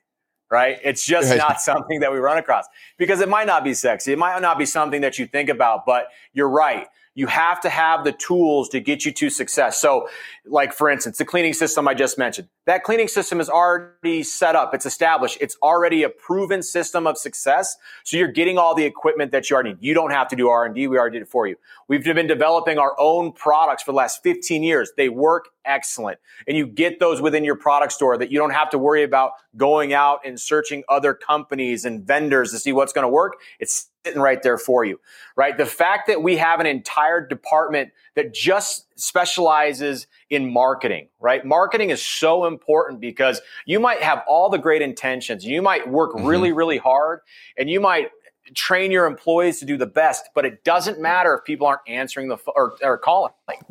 Right? 0.50 0.80
It's 0.84 1.06
just 1.06 1.30
right. 1.30 1.38
not 1.38 1.62
something 1.62 2.02
that 2.02 2.12
we 2.12 2.18
run 2.18 2.38
across 2.38 2.66
because 2.98 3.22
it 3.22 3.30
might 3.30 3.48
not 3.48 3.64
be 3.64 3.74
sexy. 3.74 4.12
It 4.12 4.18
might 4.18 4.42
not 4.42 4.58
be 4.58 4.66
something 4.66 5.02
that 5.02 5.18
you 5.18 5.28
think 5.28 5.48
about. 5.48 5.86
But 5.86 6.08
you're 6.34 6.50
right 6.50 6.88
you 7.14 7.28
have 7.28 7.60
to 7.62 7.70
have 7.70 8.04
the 8.04 8.12
tools 8.12 8.70
to 8.70 8.80
get 8.80 9.06
you 9.06 9.12
to 9.12 9.30
success. 9.30 9.82
So, 9.82 10.08
like 10.46 10.74
for 10.74 10.90
instance, 10.90 11.18
the 11.18 11.26
cleaning 11.26 11.54
system 11.54 11.88
I 11.88 11.94
just 11.94 12.18
mentioned, 12.18 12.48
that 12.66 12.84
cleaning 12.84 13.08
system 13.08 13.40
is 13.40 13.50
already 13.50 14.24
set 14.24 14.56
up. 14.56 14.74
It's 14.74 14.86
established. 14.86 15.38
It's 15.42 15.58
already 15.62 16.04
a 16.04 16.10
proven 16.10 16.64
system 16.64 17.06
of 17.08 17.18
success. 17.18 17.76
So 18.04 18.18
you're 18.18 18.32
getting 18.32 18.58
all 18.58 18.74
the 18.76 18.86
equipment 18.86 19.32
that 19.32 19.50
you 19.50 19.56
already 19.56 19.74
need. 19.74 19.80
You 19.82 19.94
don't 19.94 20.12
have 20.12 20.28
to 20.30 20.36
do 20.36 20.48
R&D. 20.48 20.88
We 20.88 20.98
already 20.98 21.18
did 21.18 21.24
it 21.24 21.30
for 21.30 21.48
you. 21.48 21.58
We've 21.88 22.04
been 22.04 22.28
developing 22.28 22.78
our 22.78 22.96
own 22.98 23.34
products 23.34 23.84
for 23.84 23.92
the 23.92 23.98
last 23.98 24.24
15 24.24 24.64
years. 24.64 24.92
They 24.96 25.10
work 25.10 25.50
excellent. 25.66 26.20
And 26.48 26.56
you 26.56 26.66
get 26.66 27.00
those 27.00 27.22
within 27.22 27.44
your 27.44 27.56
product 27.56 27.92
store 27.92 28.18
that 28.18 28.32
you 28.32 28.38
don't 28.38 28.52
have 28.52 28.70
to 28.72 28.78
worry 28.78 29.04
about 29.04 29.32
going 29.58 29.94
out 29.94 30.22
and 30.26 30.40
searching 30.40 30.84
other 30.88 31.14
companies 31.14 31.84
and 31.84 32.06
vendors 32.06 32.52
to 32.52 32.60
see 32.60 32.72
what's 32.72 32.94
going 32.94 33.04
to 33.04 33.10
work. 33.10 33.34
It's 33.60 33.91
sitting 34.06 34.22
right 34.22 34.42
there 34.42 34.58
for 34.58 34.84
you, 34.84 35.00
right? 35.36 35.58
The 35.58 35.66
fact 35.66 36.08
that 36.08 36.24
we 36.24 36.38
have 36.38 36.60
an 36.60 36.66
entire 36.66 37.26
department 37.26 37.92
that 38.16 38.34
just 38.34 38.88
specializes 39.00 40.08
in 40.30 40.52
marketing, 40.52 41.08
right? 41.20 41.46
Marketing 41.46 41.90
is 41.92 42.02
so 42.06 42.46
important 42.46 43.00
because 43.00 43.42
you 43.66 43.80
might 43.80 44.02
have 44.02 44.24
all 44.28 44.50
the 44.50 44.58
great 44.58 44.82
intentions. 44.82 45.46
You 45.46 45.62
might 45.62 45.88
work 45.90 46.14
mm-hmm. 46.14 46.26
really, 46.26 46.52
really 46.52 46.78
hard 46.78 47.22
and 47.58 47.70
you 47.70 47.80
might 47.80 48.10
train 48.56 48.92
your 48.92 49.06
employees 49.06 49.60
to 49.60 49.66
do 49.66 49.78
the 49.78 49.86
best, 49.86 50.30
but 50.34 50.46
it 50.46 50.64
doesn't 50.64 51.00
matter 51.00 51.36
if 51.36 51.46
people 51.46 51.68
aren't 51.68 51.82
answering 51.88 52.28
the 52.28 52.38
or, 52.56 52.74
or 52.82 52.98
calling. 52.98 53.32
Right. 53.48 53.62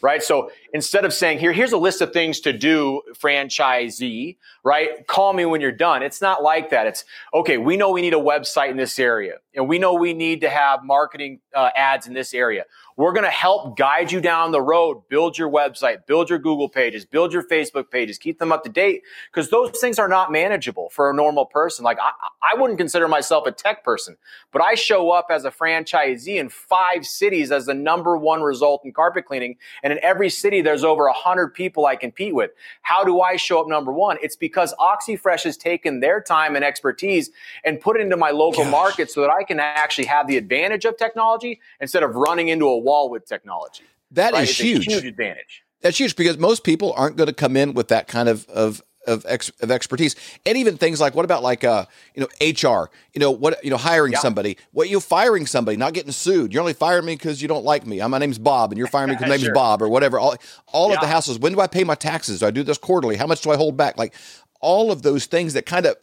Right. 0.00 0.22
So 0.22 0.50
instead 0.74 1.04
of 1.04 1.14
saying, 1.14 1.38
here, 1.38 1.52
here's 1.52 1.70
a 1.72 1.78
list 1.78 2.00
of 2.00 2.12
things 2.12 2.40
to 2.40 2.52
do, 2.52 3.00
franchisee, 3.12 4.36
right? 4.64 5.06
Call 5.06 5.32
me 5.32 5.46
when 5.46 5.60
you're 5.60 5.72
done. 5.72 6.02
It's 6.02 6.20
not 6.20 6.42
like 6.42 6.70
that. 6.70 6.88
It's 6.88 7.04
okay. 7.32 7.56
We 7.58 7.76
know 7.76 7.92
we 7.92 8.02
need 8.02 8.12
a 8.12 8.18
website 8.18 8.70
in 8.70 8.76
this 8.76 8.98
area 8.98 9.36
and 9.54 9.68
we 9.68 9.78
know 9.78 9.94
we 9.94 10.12
need 10.12 10.40
to 10.40 10.50
have 10.50 10.82
marketing 10.82 11.40
uh, 11.54 11.70
ads 11.76 12.06
in 12.06 12.12
this 12.12 12.34
area. 12.34 12.64
We're 12.96 13.12
going 13.12 13.24
to 13.24 13.30
help 13.30 13.76
guide 13.76 14.12
you 14.12 14.20
down 14.20 14.52
the 14.52 14.60
road, 14.60 15.02
build 15.08 15.36
your 15.36 15.50
website, 15.50 16.06
build 16.06 16.30
your 16.30 16.38
Google 16.38 16.68
pages, 16.68 17.04
build 17.04 17.32
your 17.32 17.42
Facebook 17.42 17.90
pages, 17.90 18.18
keep 18.18 18.38
them 18.38 18.52
up 18.52 18.62
to 18.64 18.70
date 18.70 19.02
because 19.32 19.50
those 19.50 19.78
things 19.78 19.98
are 19.98 20.08
not 20.08 20.30
manageable 20.30 20.90
for 20.90 21.10
a 21.10 21.14
normal 21.14 21.46
person. 21.46 21.84
Like 21.84 21.98
I, 22.00 22.10
I 22.42 22.60
wouldn't 22.60 22.78
consider 22.78 23.08
myself 23.08 23.46
a 23.46 23.52
tech 23.52 23.84
person, 23.84 24.16
but 24.52 24.62
I 24.62 24.74
show 24.74 25.10
up 25.10 25.26
as 25.30 25.44
a 25.44 25.50
franchisee 25.50 26.36
in 26.36 26.48
five 26.48 27.04
cities 27.04 27.50
as 27.50 27.66
the 27.66 27.74
number 27.74 28.16
one 28.16 28.42
result 28.42 28.82
in 28.84 28.92
carpet 28.92 29.24
cleaning. 29.24 29.56
And 29.82 29.92
in 29.92 29.98
every 30.02 30.30
city, 30.30 30.60
there's 30.64 30.84
over 30.84 31.06
a 31.06 31.12
hundred 31.12 31.54
people 31.54 31.86
I 31.86 31.96
compete 31.96 32.34
with. 32.34 32.50
How 32.82 33.04
do 33.04 33.20
I 33.20 33.36
show 33.36 33.60
up 33.60 33.68
number 33.68 33.92
one? 33.92 34.18
It's 34.22 34.36
because 34.36 34.74
Oxi 34.80 35.18
Fresh 35.18 35.44
has 35.44 35.56
taken 35.56 36.00
their 36.00 36.20
time 36.20 36.56
and 36.56 36.64
expertise 36.64 37.30
and 37.64 37.80
put 37.80 37.96
it 37.96 38.00
into 38.00 38.16
my 38.16 38.30
local 38.30 38.64
Gosh. 38.64 38.72
market 38.72 39.10
so 39.10 39.20
that 39.20 39.30
I 39.30 39.44
can 39.44 39.60
actually 39.60 40.06
have 40.06 40.26
the 40.26 40.36
advantage 40.36 40.84
of 40.84 40.96
technology 40.96 41.60
instead 41.80 42.02
of 42.02 42.14
running 42.14 42.48
into 42.48 42.66
a 42.66 42.78
wall 42.78 43.10
with 43.10 43.26
technology. 43.26 43.84
That 44.10 44.32
right? 44.32 44.48
is 44.48 44.58
huge. 44.58 44.86
huge 44.86 45.04
advantage. 45.04 45.64
That's 45.80 45.98
huge 45.98 46.16
because 46.16 46.38
most 46.38 46.64
people 46.64 46.94
aren't 46.96 47.16
going 47.16 47.26
to 47.26 47.34
come 47.34 47.56
in 47.56 47.74
with 47.74 47.88
that 47.88 48.08
kind 48.08 48.28
of 48.28 48.48
of 48.48 48.82
of, 49.06 49.24
ex, 49.28 49.50
of 49.60 49.70
expertise. 49.70 50.16
And 50.46 50.56
even 50.56 50.76
things 50.76 51.00
like 51.00 51.14
what 51.14 51.24
about 51.24 51.42
like 51.42 51.64
uh 51.64 51.86
you 52.14 52.20
know 52.20 52.28
HR 52.40 52.90
you 53.12 53.20
know 53.20 53.30
what 53.30 53.62
you 53.64 53.70
know 53.70 53.76
hiring 53.76 54.12
yeah. 54.12 54.18
somebody. 54.18 54.56
What 54.72 54.88
you 54.88 55.00
firing 55.00 55.46
somebody 55.46 55.76
not 55.76 55.94
getting 55.94 56.12
sued. 56.12 56.52
You're 56.52 56.60
only 56.60 56.74
firing 56.74 57.06
me 57.06 57.14
because 57.14 57.40
you 57.40 57.48
don't 57.48 57.64
like 57.64 57.86
me. 57.86 58.00
I 58.00 58.06
my 58.06 58.18
name's 58.18 58.38
Bob 58.38 58.72
and 58.72 58.78
you're 58.78 58.86
firing 58.86 59.10
me 59.10 59.16
because 59.16 59.28
my 59.28 59.36
name's 59.36 59.44
sure. 59.44 59.54
Bob 59.54 59.82
or 59.82 59.88
whatever. 59.88 60.18
All 60.18 60.36
all 60.72 60.88
yeah. 60.88 60.96
of 60.96 61.00
the 61.00 61.06
hassles. 61.06 61.40
When 61.40 61.52
do 61.52 61.60
I 61.60 61.66
pay 61.66 61.84
my 61.84 61.94
taxes? 61.94 62.40
Do 62.40 62.46
I 62.46 62.50
do 62.50 62.62
this 62.62 62.78
quarterly? 62.78 63.16
How 63.16 63.26
much 63.26 63.40
do 63.40 63.50
I 63.50 63.56
hold 63.56 63.76
back? 63.76 63.96
Like 63.96 64.14
all 64.60 64.90
of 64.90 65.02
those 65.02 65.26
things 65.26 65.54
that 65.54 65.66
kind 65.66 65.86
of 65.86 65.96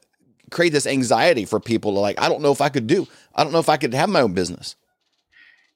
create 0.49 0.73
this 0.73 0.85
anxiety 0.85 1.45
for 1.45 1.59
people 1.59 1.93
to 1.93 1.99
like 1.99 2.19
I 2.21 2.29
don't 2.29 2.41
know 2.41 2.51
if 2.51 2.61
I 2.61 2.69
could 2.69 2.87
do 2.87 3.07
I 3.35 3.43
don't 3.43 3.53
know 3.53 3.59
if 3.59 3.69
I 3.69 3.77
could 3.77 3.93
have 3.93 4.09
my 4.09 4.21
own 4.21 4.33
business. 4.33 4.75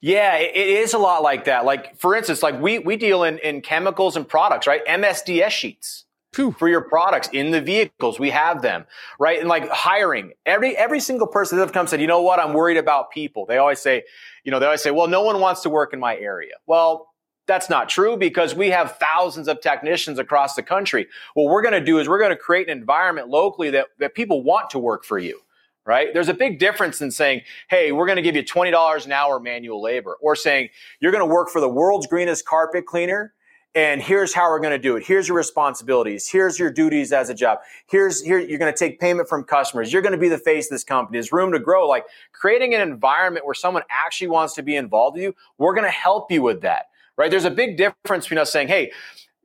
Yeah, 0.01 0.35
it 0.37 0.55
is 0.55 0.93
a 0.93 0.99
lot 0.99 1.23
like 1.23 1.45
that. 1.45 1.65
Like 1.65 1.97
for 1.97 2.15
instance, 2.15 2.43
like 2.43 2.59
we 2.61 2.79
we 2.79 2.95
deal 2.95 3.23
in 3.23 3.39
in 3.39 3.61
chemicals 3.61 4.15
and 4.15 4.27
products, 4.27 4.67
right? 4.67 4.85
MSDS 4.85 5.49
sheets 5.49 6.04
For 6.35 6.67
your 6.67 6.81
products 6.81 7.29
in 7.31 7.51
the 7.51 7.61
vehicles. 7.61 8.19
We 8.19 8.29
have 8.31 8.61
them, 8.61 8.85
right? 9.19 9.39
And 9.39 9.47
like 9.47 9.69
hiring 9.69 10.33
every 10.45 10.75
every 10.75 10.99
single 10.99 11.27
person 11.27 11.57
that 11.59 11.71
come 11.71 11.87
said, 11.87 12.01
you 12.01 12.07
know 12.07 12.21
what? 12.21 12.39
I'm 12.39 12.53
worried 12.53 12.77
about 12.77 13.11
people. 13.11 13.45
They 13.45 13.57
always 13.57 13.79
say, 13.79 14.03
you 14.43 14.51
know, 14.51 14.59
they 14.59 14.65
always 14.65 14.81
say, 14.81 14.91
well, 14.91 15.07
no 15.07 15.23
one 15.23 15.39
wants 15.39 15.61
to 15.61 15.69
work 15.69 15.93
in 15.93 15.99
my 15.99 16.17
area. 16.17 16.55
Well, 16.67 17.13
that's 17.47 17.69
not 17.69 17.87
true 17.87 18.17
because 18.17 18.53
we 18.53 18.69
have 18.71 18.97
thousands 18.97 19.47
of 19.47 19.61
technicians 19.61 20.19
across 20.19 20.55
the 20.55 20.63
country. 20.63 21.07
What 21.35 21.45
we're 21.45 21.61
going 21.61 21.73
to 21.73 21.85
do 21.85 21.99
is 21.99 22.09
we're 22.09 22.19
going 22.19 22.31
to 22.31 22.35
create 22.35 22.67
an 22.69 22.77
environment 22.77 23.29
locally 23.29 23.69
that, 23.69 23.87
that 23.99 24.13
people 24.13 24.43
want 24.43 24.71
to 24.71 24.79
work 24.79 25.05
for 25.05 25.17
you 25.17 25.39
right? 25.85 26.13
There's 26.13 26.29
a 26.29 26.33
big 26.33 26.57
difference 26.57 27.01
in 27.01 27.11
saying, 27.11 27.41
hey, 27.69 27.91
we're 27.91 28.07
going 28.07 28.15
to 28.15 28.23
give 28.23 28.35
you 28.35 28.43
$20 28.43 29.05
an 29.05 29.11
hour 29.11 29.39
manual 29.39 29.81
labor, 29.81 30.17
or 30.19 30.35
saying 30.35 30.69
you're 30.99 31.11
going 31.11 31.21
to 31.21 31.31
work 31.31 31.49
for 31.49 31.61
the 31.61 31.69
world's 31.69 32.07
greenest 32.07 32.45
carpet 32.47 32.87
cleaner. 32.87 33.34
And 33.75 34.01
here's 34.01 34.33
how 34.33 34.49
we're 34.49 34.61
going 34.61 34.71
to 34.71 34.79
do 34.79 34.95
it. 34.95 35.05
Here's 35.05 35.27
your 35.27 35.35
responsibilities. 35.35 36.29
Here's 36.29 36.57
your 36.57 36.71
duties 36.71 37.11
as 37.11 37.29
a 37.29 37.33
job. 37.33 37.59
Here's 37.87 38.21
here 38.21 38.39
you're 38.39 38.57
going 38.57 38.73
to 38.73 38.77
take 38.77 39.01
payment 39.01 39.27
from 39.27 39.43
customers. 39.43 39.91
You're 39.91 40.01
going 40.01 40.13
to 40.13 40.17
be 40.17 40.29
the 40.29 40.37
face 40.37 40.67
of 40.67 40.69
this 40.71 40.85
company. 40.85 41.17
There's 41.17 41.33
room 41.33 41.51
to 41.51 41.59
grow. 41.59 41.85
Like 41.85 42.05
creating 42.31 42.73
an 42.73 42.79
environment 42.79 43.45
where 43.45 43.53
someone 43.53 43.83
actually 43.89 44.29
wants 44.29 44.53
to 44.53 44.63
be 44.63 44.77
involved 44.77 45.15
with 45.15 45.23
you. 45.23 45.35
We're 45.57 45.73
going 45.73 45.85
to 45.85 45.91
help 45.91 46.31
you 46.31 46.41
with 46.41 46.61
that, 46.61 46.85
right? 47.17 47.29
There's 47.29 47.43
a 47.43 47.51
big 47.51 47.75
difference 47.75 48.25
between 48.25 48.37
us 48.37 48.49
saying, 48.49 48.69
"Hey, 48.69 48.93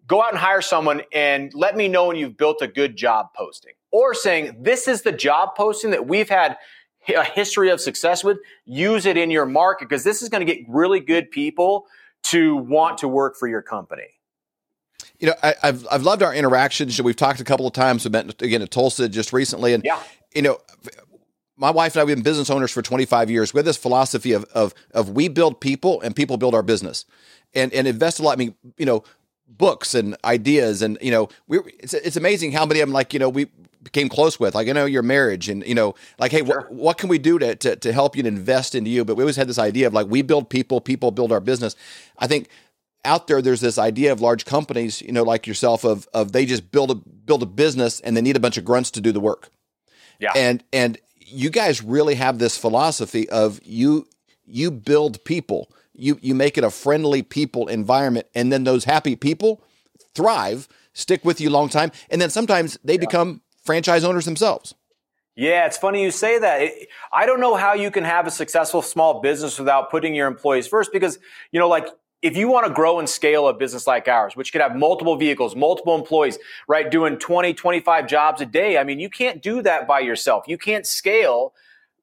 go 0.07 0.23
out 0.23 0.31
and 0.31 0.39
hire 0.39 0.63
someone 0.63 1.03
and 1.13 1.53
let 1.53 1.77
me 1.77 1.89
know 1.89 2.07
when 2.07 2.17
you've 2.17 2.37
built 2.37 2.63
a 2.63 2.69
good 2.69 2.95
job 2.95 3.31
posting," 3.35 3.73
or 3.91 4.15
saying, 4.15 4.59
"This 4.61 4.87
is 4.87 5.03
the 5.03 5.13
job 5.13 5.57
posting 5.57 5.91
that 5.91 6.07
we've 6.07 6.31
had." 6.31 6.57
a 7.09 7.25
history 7.25 7.71
of 7.71 7.81
success 7.81 8.23
with, 8.23 8.39
use 8.67 9.07
it 9.07 9.17
in 9.17 9.31
your 9.31 9.47
market 9.47 9.89
because 9.89 10.05
this 10.05 10.21
is 10.23 10.29
going 10.29 10.47
to 10.47 10.55
get 10.55 10.63
really 10.69 11.01
good 11.01 11.31
people 11.31 11.87
to 12.23 12.57
want 12.57 12.99
to 12.99 13.09
work 13.09 13.37
for 13.37 13.49
your 13.49 13.63
company. 13.63 14.20
You 15.21 15.29
know, 15.29 15.35
I, 15.43 15.55
have 15.63 15.87
I've 15.91 16.03
loved 16.03 16.23
our 16.23 16.35
interactions. 16.35 17.01
We've 17.01 17.15
talked 17.15 17.41
a 17.41 17.45
couple 17.45 17.67
of 17.67 17.73
times. 17.73 18.05
We 18.05 18.11
met 18.11 18.43
again 18.43 18.63
at 18.63 18.71
Tulsa 18.71 19.09
just 19.09 19.33
recently, 19.33 19.75
and 19.75 19.85
yeah. 19.85 20.03
you 20.35 20.43
know, 20.43 20.59
my 21.57 21.71
wife 21.71 21.95
and 21.95 21.99
I 21.99 22.01
have 22.01 22.09
been 22.09 22.23
business 22.23 22.49
owners 22.49 22.71
for 22.71 22.81
25 22.81 23.31
years. 23.31 23.53
with 23.53 23.67
this 23.67 23.77
philosophy 23.77 24.33
of 24.33 24.45
of 24.55 24.75
of 24.93 25.11
we 25.11 25.29
build 25.29 25.61
people 25.61 26.01
and 26.01 26.17
people 26.17 26.39
build 26.39 26.55
our 26.55 26.63
business, 26.63 27.05
and 27.55 27.73
and 27.75 27.87
invest 27.87 28.19
a 28.19 28.23
lot. 28.23 28.33
I 28.33 28.37
mean, 28.37 28.55
you 28.79 28.87
know, 28.87 29.05
books 29.47 29.95
and 29.95 30.17
ideas, 30.25 30.81
and 30.81 30.97
you 31.03 31.11
know, 31.11 31.29
we 31.47 31.59
it's 31.79 31.93
it's 31.93 32.17
amazing 32.17 32.53
how 32.53 32.65
many 32.65 32.81
of 32.81 32.89
them 32.89 32.95
like 32.95 33.13
you 33.13 33.21
know 33.21 33.29
we 33.29 33.49
became 33.83 34.09
close 34.09 34.39
with, 34.39 34.55
like, 34.55 34.67
you 34.67 34.75
know, 34.75 34.85
your 34.85 35.03
marriage 35.03 35.49
and, 35.49 35.67
you 35.67 35.75
know, 35.75 35.95
like, 36.19 36.33
hey, 36.33 36.45
sure. 36.45 36.63
wh- 36.63 36.73
what 36.73 36.99
can 36.99 37.09
we 37.09 37.19
do 37.19 37.39
to, 37.39 37.57
to, 37.57 37.77
to 37.77 37.93
help 37.93 38.15
you 38.15 38.21
and 38.21 38.29
invest 38.29 38.75
into 38.75 38.91
you? 38.91 39.05
But 39.05 39.17
we 39.17 39.23
always 39.23 39.37
had 39.37 39.49
this 39.49 39.59
idea 39.59 39.87
of 39.87 39.95
like, 39.95 40.07
we 40.07 40.23
build 40.23 40.51
people, 40.51 40.81
people 40.81 41.11
build 41.11 41.33
our 41.33 41.41
business. 41.41 41.77
I 42.19 42.27
think 42.27 42.49
out 43.05 43.27
there, 43.27 43.41
there's 43.41 43.61
this 43.61 43.79
idea 43.79 44.13
of 44.13 44.21
large 44.21 44.45
companies, 44.45 45.01
you 45.01 45.13
know, 45.13 45.23
like 45.23 45.47
yourself 45.47 45.85
of, 45.85 46.09
of 46.13 46.33
they 46.33 46.45
just 46.45 46.71
build 46.71 46.91
a, 46.91 46.95
build 46.95 47.43
a 47.43 47.47
business 47.47 48.01
and 48.01 48.17
they 48.17 48.21
need 48.21 48.37
a 48.37 48.41
bunch 48.41 48.57
of 48.57 48.65
grunts 48.65 48.91
to 48.93 49.01
do 49.01 49.13
the 49.13 49.21
work. 49.21 49.51
Yeah. 50.19 50.33
And, 50.37 50.63
and 50.73 50.99
you 51.19 51.51
guys 51.51 51.83
really 51.83 52.15
have 52.17 52.39
this 52.39 52.59
philosophy 52.59 53.29
of 53.29 53.61
you, 53.65 54.07
you 54.45 54.71
build 54.71 55.25
people, 55.25 55.71
you, 55.95 56.19
you 56.21 56.35
make 56.35 56.59
it 56.59 56.65
a 56.65 56.71
friendly 56.71 57.23
people 57.23 57.69
environment. 57.69 58.27
And 58.35 58.53
then 58.53 58.65
those 58.65 58.85
happy 58.85 59.17
people 59.17 59.63
thrive, 60.15 60.69
stick 60.93 61.25
with 61.25 61.41
you 61.41 61.49
a 61.49 61.53
long 61.53 61.69
time. 61.69 61.93
And 62.11 62.21
then 62.21 62.31
sometimes 62.31 62.79
they 62.85 62.95
yeah. 62.95 63.01
become 63.01 63.41
franchise 63.65 64.05
owners 64.05 64.25
themselves. 64.25 64.75
Yeah, 65.37 65.65
it's 65.65 65.79
funny 65.79 66.03
you 66.03 66.11
say 66.11 66.39
that. 66.39 66.71
I 67.15 67.25
don't 67.25 67.41
know 67.41 67.55
how 67.55 67.73
you 67.73 67.91
can 67.91 68.05
have 68.05 68.27
a 68.27 68.31
successful 68.31 68.83
small 68.83 69.21
business 69.21 69.59
without 69.59 69.91
putting 69.91 70.15
your 70.15 70.27
employees 70.27 70.67
first 70.67 70.93
because, 70.93 71.19
you 71.51 71.59
know, 71.59 71.69
like 71.69 71.87
if 72.23 72.37
you 72.37 72.49
want 72.49 72.67
to 72.67 72.73
grow 72.73 72.99
and 72.99 73.09
scale 73.09 73.49
a 73.49 73.55
business 73.55 73.87
like 73.87 74.07
ours, 74.07 74.37
which 74.37 74.53
could 74.53 74.61
have 74.61 74.77
multiple 74.77 75.17
vehicles, 75.17 75.57
multiple 75.57 75.95
employees, 75.95 76.39
right, 76.69 76.91
doing 76.91 77.19
20, 77.19 77.55
25 77.55 78.07
jobs 78.07 78.41
a 78.41 78.47
day, 78.47 78.77
I 78.77 78.85
mean, 78.85 79.01
you 79.01 79.09
can't 79.09 79.43
do 79.43 79.63
that 79.63 79.89
by 79.89 80.01
yourself. 80.01 80.45
You 80.47 80.59
can't 80.59 80.87
scale 80.87 81.55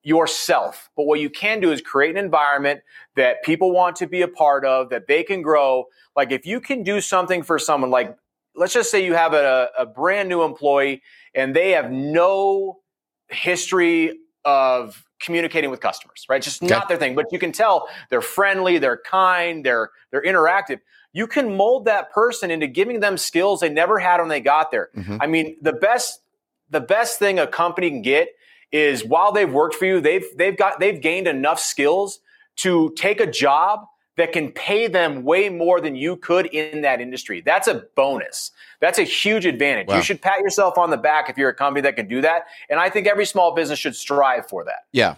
yourself. 0.02 0.90
But 0.96 1.06
what 1.06 1.20
you 1.20 1.30
can 1.30 1.60
do 1.60 1.72
is 1.72 1.82
create 1.82 2.12
an 2.12 2.24
environment 2.24 2.82
that 3.16 3.44
people 3.44 3.72
want 3.72 3.96
to 3.98 4.08
be 4.08 4.22
a 4.22 4.28
part 4.28 4.66
of, 4.66 4.90
that 4.90 5.08
they 5.08 5.24
can 5.24 5.42
grow. 5.42 5.86
Like 6.16 6.32
if 6.32 6.46
you 6.46 6.62
can 6.62 6.82
do 6.82 7.00
something 7.02 7.44
for 7.44 7.60
someone, 7.60 7.92
like 7.92 8.16
let's 8.56 8.74
just 8.74 8.90
say 8.90 9.06
you 9.06 9.14
have 9.14 9.34
a, 9.34 9.70
a 9.78 9.86
brand 9.86 10.30
new 10.30 10.44
employee 10.44 11.04
and 11.36 11.56
they 11.56 11.72
have 11.72 11.92
no 11.92 12.80
history 13.28 14.20
of 14.46 15.04
communicating 15.20 15.70
with 15.70 15.80
customers, 15.80 16.26
right? 16.30 16.42
Just 16.42 16.64
okay. 16.64 16.74
not 16.74 16.88
their 16.88 16.98
thing. 16.98 17.16
But 17.16 17.28
you 17.32 17.40
can 17.40 17.52
tell 17.52 17.88
they're 18.10 18.22
friendly, 18.22 18.78
they're 18.78 19.02
kind, 19.06 19.66
they're 19.66 19.92
they're 20.12 20.24
interactive. 20.24 20.80
You 21.14 21.28
can 21.28 21.56
mold 21.56 21.86
that 21.86 22.12
person 22.12 22.52
into 22.52 22.68
giving 22.68 23.00
them 23.00 23.18
skills 23.18 23.60
they 23.62 23.70
never 23.70 24.00
had 24.00 24.20
when 24.20 24.30
they 24.30 24.42
got 24.42 24.72
there. 24.72 24.90
Mm-hmm. 24.96 25.18
I 25.20 25.28
mean, 25.28 25.58
the 25.62 25.74
best 25.74 26.22
the 26.70 26.82
best 26.82 27.20
thing 27.20 27.40
a 27.40 27.48
company 27.48 27.90
can 27.90 28.02
get 28.02 28.30
is 28.72 29.06
while 29.06 29.32
they've 29.32 29.52
worked 29.52 29.76
for 29.76 29.86
you, 29.86 30.02
they've 30.02 30.26
they've 30.36 30.58
got 30.58 30.80
they've 30.80 31.02
gained 31.02 31.28
enough 31.28 31.60
skills 31.60 32.20
to 32.58 32.94
take 32.98 33.20
a 33.20 33.28
job 33.28 33.86
that 34.18 34.34
can 34.34 34.52
pay 34.52 34.88
them 34.88 35.24
way 35.24 35.48
more 35.48 35.80
than 35.80 35.96
you 35.96 36.18
could 36.18 36.48
in 36.48 36.82
that 36.82 37.00
industry. 37.00 37.42
That's 37.42 37.68
a 37.68 37.86
bonus. 37.96 38.52
That's 38.82 39.00
a 39.00 39.04
huge 39.04 39.46
advantage. 39.46 39.88
Wow. 39.88 39.98
You 39.98 40.02
should 40.04 40.22
pat 40.22 40.42
yourself 40.42 40.78
on 40.78 40.90
the 40.90 40.98
back 40.98 41.30
if 41.30 41.38
you're 41.38 41.50
a 41.50 41.56
company 41.56 41.82
that 41.82 41.96
can 41.96 42.08
do 42.08 42.22
that. 42.22 42.48
And 42.70 42.80
I 42.80 42.90
think 42.90 43.08
every 43.08 43.26
small 43.26 43.56
business 43.56 43.80
should 43.80 43.96
strive 43.96 44.50
for 44.50 44.64
that. 44.66 44.86
Yeah. 44.92 45.16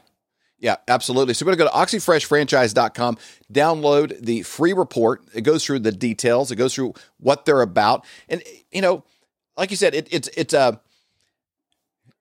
Yeah, 0.61 0.75
absolutely. 0.89 1.33
So 1.33 1.45
we're 1.45 1.55
going 1.55 1.69
to 1.69 1.73
go 1.73 1.79
to 1.79 1.85
oxifreshfranchise.com, 1.85 3.17
download 3.51 4.19
the 4.19 4.43
free 4.43 4.73
report. 4.73 5.23
It 5.33 5.41
goes 5.41 5.65
through 5.65 5.79
the 5.79 5.93
details, 5.93 6.51
it 6.51 6.57
goes 6.57 6.75
through 6.75 6.95
what 7.17 7.45
they're 7.45 7.61
about. 7.61 8.05
And, 8.27 8.43
you 8.69 8.81
know, 8.81 9.05
like 9.55 9.71
you 9.71 9.77
said, 9.77 9.95
it, 9.95 10.09
it's, 10.11 10.29
it's 10.35 10.53
a, 10.53 10.81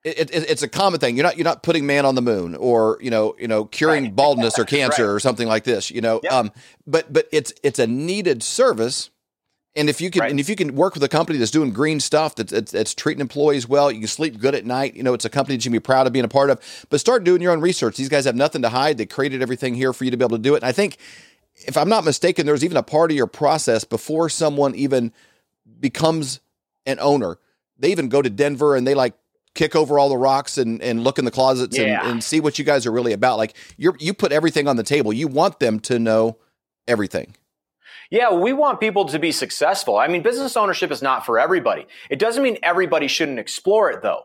it, 0.04 0.30
it, 0.30 0.50
it's 0.50 0.62
a 0.62 0.68
common 0.68 1.00
thing. 1.00 1.16
You're 1.16 1.24
not 1.24 1.36
you're 1.36 1.44
not 1.44 1.62
putting 1.62 1.86
man 1.86 2.06
on 2.06 2.14
the 2.14 2.22
moon 2.22 2.54
or 2.54 2.98
you 3.00 3.10
know 3.10 3.34
you 3.38 3.48
know 3.48 3.64
curing 3.64 4.04
right. 4.04 4.16
baldness 4.16 4.58
or 4.58 4.64
cancer 4.64 5.06
right. 5.06 5.14
or 5.14 5.20
something 5.20 5.48
like 5.48 5.64
this. 5.64 5.90
You 5.90 6.00
know, 6.00 6.20
yep. 6.22 6.32
um, 6.32 6.52
but 6.86 7.12
but 7.12 7.28
it's 7.32 7.52
it's 7.62 7.78
a 7.78 7.86
needed 7.86 8.42
service. 8.42 9.10
And 9.76 9.88
if 9.88 10.00
you 10.00 10.10
can, 10.10 10.22
right. 10.22 10.30
and 10.30 10.40
if 10.40 10.48
you 10.48 10.56
can 10.56 10.74
work 10.74 10.94
with 10.94 11.04
a 11.04 11.08
company 11.08 11.38
that's 11.38 11.52
doing 11.52 11.70
green 11.70 12.00
stuff, 12.00 12.34
that's, 12.34 12.50
that's, 12.50 12.72
that's, 12.72 12.94
treating 12.94 13.20
employees 13.20 13.68
well, 13.68 13.92
you 13.92 14.00
can 14.00 14.08
sleep 14.08 14.40
good 14.40 14.56
at 14.56 14.66
night. 14.66 14.96
You 14.96 15.04
know, 15.04 15.14
it's 15.14 15.26
a 15.26 15.30
company 15.30 15.56
that 15.56 15.64
you 15.64 15.68
can 15.68 15.76
be 15.76 15.80
proud 15.80 16.08
of 16.08 16.12
being 16.12 16.24
a 16.24 16.28
part 16.28 16.50
of. 16.50 16.86
But 16.88 16.98
start 16.98 17.22
doing 17.22 17.40
your 17.40 17.52
own 17.52 17.60
research. 17.60 17.96
These 17.96 18.08
guys 18.08 18.24
have 18.24 18.34
nothing 18.34 18.62
to 18.62 18.70
hide. 18.70 18.98
They 18.98 19.06
created 19.06 19.40
everything 19.40 19.74
here 19.74 19.92
for 19.92 20.04
you 20.04 20.10
to 20.10 20.16
be 20.16 20.24
able 20.24 20.36
to 20.36 20.42
do 20.42 20.54
it. 20.54 20.62
And 20.62 20.64
I 20.64 20.72
think, 20.72 20.96
if 21.54 21.76
I'm 21.76 21.88
not 21.88 22.04
mistaken, 22.04 22.44
there's 22.44 22.64
even 22.64 22.76
a 22.76 22.82
part 22.82 23.12
of 23.12 23.16
your 23.16 23.28
process 23.28 23.84
before 23.84 24.28
someone 24.28 24.74
even 24.74 25.12
becomes 25.78 26.40
an 26.86 26.98
owner. 26.98 27.38
They 27.78 27.92
even 27.92 28.08
go 28.08 28.20
to 28.22 28.30
Denver 28.30 28.74
and 28.74 28.84
they 28.84 28.94
like 28.94 29.14
kick 29.54 29.74
over 29.74 29.98
all 29.98 30.08
the 30.08 30.16
rocks 30.16 30.58
and, 30.58 30.80
and 30.82 31.04
look 31.04 31.18
in 31.18 31.24
the 31.24 31.30
closets 31.30 31.76
yeah. 31.76 32.00
and, 32.02 32.12
and 32.12 32.24
see 32.24 32.40
what 32.40 32.58
you 32.58 32.64
guys 32.64 32.86
are 32.86 32.92
really 32.92 33.12
about. 33.12 33.38
Like 33.38 33.56
you 33.76 33.94
you 33.98 34.14
put 34.14 34.32
everything 34.32 34.68
on 34.68 34.76
the 34.76 34.82
table. 34.82 35.12
You 35.12 35.28
want 35.28 35.58
them 35.58 35.80
to 35.80 35.98
know 35.98 36.38
everything. 36.86 37.34
Yeah, 38.10 38.32
we 38.32 38.54
want 38.54 38.80
people 38.80 39.04
to 39.06 39.18
be 39.18 39.32
successful. 39.32 39.98
I 39.98 40.08
mean, 40.08 40.22
business 40.22 40.56
ownership 40.56 40.90
is 40.90 41.02
not 41.02 41.26
for 41.26 41.38
everybody. 41.38 41.86
It 42.08 42.18
doesn't 42.18 42.42
mean 42.42 42.56
everybody 42.62 43.06
shouldn't 43.06 43.38
explore 43.38 43.90
it 43.90 44.02
though, 44.02 44.22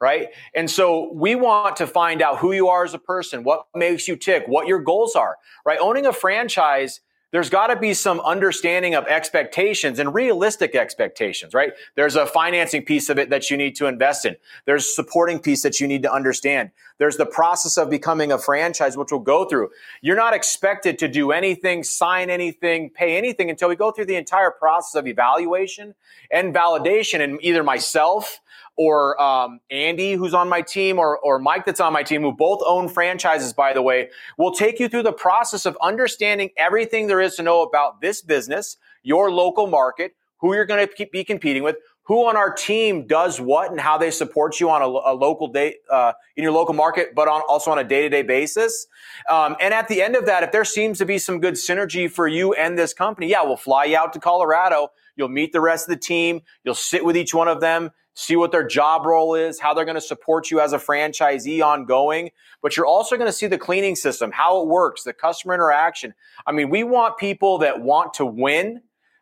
right? 0.00 0.28
And 0.54 0.70
so 0.70 1.12
we 1.12 1.34
want 1.34 1.76
to 1.76 1.86
find 1.86 2.22
out 2.22 2.38
who 2.38 2.52
you 2.52 2.68
are 2.68 2.84
as 2.84 2.94
a 2.94 2.98
person, 2.98 3.44
what 3.44 3.66
makes 3.74 4.08
you 4.08 4.16
tick, 4.16 4.44
what 4.46 4.66
your 4.66 4.80
goals 4.80 5.14
are, 5.14 5.36
right? 5.66 5.78
Owning 5.78 6.06
a 6.06 6.14
franchise 6.14 7.00
there's 7.32 7.50
got 7.50 7.66
to 7.66 7.76
be 7.76 7.92
some 7.92 8.20
understanding 8.20 8.94
of 8.94 9.04
expectations 9.06 9.98
and 9.98 10.14
realistic 10.14 10.74
expectations, 10.74 11.54
right? 11.54 11.72
There's 11.96 12.16
a 12.16 12.24
financing 12.24 12.84
piece 12.84 13.08
of 13.08 13.18
it 13.18 13.30
that 13.30 13.50
you 13.50 13.56
need 13.56 13.74
to 13.76 13.86
invest 13.86 14.24
in. 14.24 14.36
There's 14.64 14.94
supporting 14.94 15.40
piece 15.40 15.62
that 15.62 15.80
you 15.80 15.88
need 15.88 16.02
to 16.02 16.12
understand. 16.12 16.70
There's 16.98 17.16
the 17.16 17.26
process 17.26 17.76
of 17.76 17.90
becoming 17.90 18.32
a 18.32 18.38
franchise, 18.38 18.96
which 18.96 19.10
we'll 19.10 19.20
go 19.20 19.44
through. 19.44 19.70
You're 20.00 20.16
not 20.16 20.34
expected 20.34 20.98
to 21.00 21.08
do 21.08 21.32
anything, 21.32 21.82
sign 21.82 22.30
anything, 22.30 22.90
pay 22.90 23.18
anything 23.18 23.50
until 23.50 23.68
we 23.68 23.76
go 23.76 23.90
through 23.90 24.06
the 24.06 24.16
entire 24.16 24.50
process 24.50 24.94
of 24.94 25.06
evaluation 25.06 25.94
and 26.30 26.54
validation. 26.54 27.20
And 27.20 27.38
either 27.42 27.62
myself 27.62 28.40
or 28.76 29.20
um, 29.20 29.60
Andy, 29.70 30.12
who's 30.12 30.34
on 30.34 30.48
my 30.48 30.60
team, 30.60 30.98
or, 30.98 31.18
or 31.18 31.38
Mike, 31.38 31.64
that's 31.64 31.80
on 31.80 31.92
my 31.92 32.02
team, 32.02 32.22
who 32.22 32.32
both 32.32 32.60
own 32.66 32.88
franchises, 32.88 33.52
by 33.52 33.72
the 33.72 33.82
way, 33.82 34.10
will 34.36 34.52
take 34.52 34.78
you 34.78 34.88
through 34.88 35.02
the 35.02 35.12
process 35.12 35.66
of 35.66 35.76
understanding 35.80 36.50
everything 36.56 37.06
there 37.06 37.20
is 37.20 37.36
to 37.36 37.42
know 37.42 37.62
about 37.62 38.00
this 38.00 38.20
business, 38.20 38.76
your 39.02 39.30
local 39.30 39.66
market, 39.66 40.14
who 40.38 40.54
you're 40.54 40.66
going 40.66 40.86
to 40.86 41.06
be 41.10 41.24
competing 41.24 41.62
with, 41.62 41.76
who 42.02 42.26
on 42.28 42.36
our 42.36 42.52
team 42.52 43.06
does 43.06 43.40
what, 43.40 43.70
and 43.70 43.80
how 43.80 43.98
they 43.98 44.10
support 44.10 44.60
you 44.60 44.70
on 44.70 44.82
a, 44.82 44.84
a 44.84 45.14
local 45.14 45.48
day 45.48 45.76
uh, 45.90 46.12
in 46.36 46.42
your 46.42 46.52
local 46.52 46.74
market, 46.74 47.14
but 47.14 47.26
on 47.26 47.40
also 47.48 47.70
on 47.70 47.78
a 47.78 47.84
day 47.84 48.02
to 48.02 48.08
day 48.08 48.22
basis. 48.22 48.86
Um, 49.28 49.56
and 49.60 49.74
at 49.74 49.88
the 49.88 50.02
end 50.02 50.14
of 50.14 50.26
that, 50.26 50.42
if 50.42 50.52
there 50.52 50.64
seems 50.64 50.98
to 50.98 51.06
be 51.06 51.18
some 51.18 51.40
good 51.40 51.54
synergy 51.54 52.08
for 52.08 52.28
you 52.28 52.52
and 52.52 52.78
this 52.78 52.94
company, 52.94 53.28
yeah, 53.28 53.42
we'll 53.42 53.56
fly 53.56 53.86
you 53.86 53.96
out 53.96 54.12
to 54.12 54.20
Colorado. 54.20 54.88
You'll 55.16 55.28
meet 55.28 55.52
the 55.52 55.60
rest 55.60 55.88
of 55.88 55.94
the 55.94 56.00
team. 56.00 56.42
You'll 56.62 56.74
sit 56.74 57.04
with 57.04 57.16
each 57.16 57.34
one 57.34 57.48
of 57.48 57.60
them 57.60 57.90
see 58.16 58.34
what 58.34 58.50
their 58.50 58.66
job 58.66 59.04
role 59.04 59.34
is, 59.34 59.60
how 59.60 59.74
they're 59.74 59.84
going 59.84 59.94
to 59.94 60.00
support 60.00 60.50
you 60.50 60.58
as 60.58 60.72
a 60.72 60.78
franchisee 60.78 61.62
ongoing. 61.62 62.30
But 62.62 62.76
you're 62.76 62.86
also 62.86 63.16
going 63.16 63.28
to 63.28 63.32
see 63.32 63.46
the 63.46 63.58
cleaning 63.58 63.94
system, 63.94 64.32
how 64.32 64.62
it 64.62 64.68
works, 64.68 65.04
the 65.04 65.12
customer 65.12 65.54
interaction. 65.54 66.14
I 66.46 66.52
mean, 66.52 66.70
we 66.70 66.82
want 66.82 67.18
people 67.18 67.58
that 67.58 67.82
want 67.82 68.14
to 68.14 68.24
win, 68.24 68.80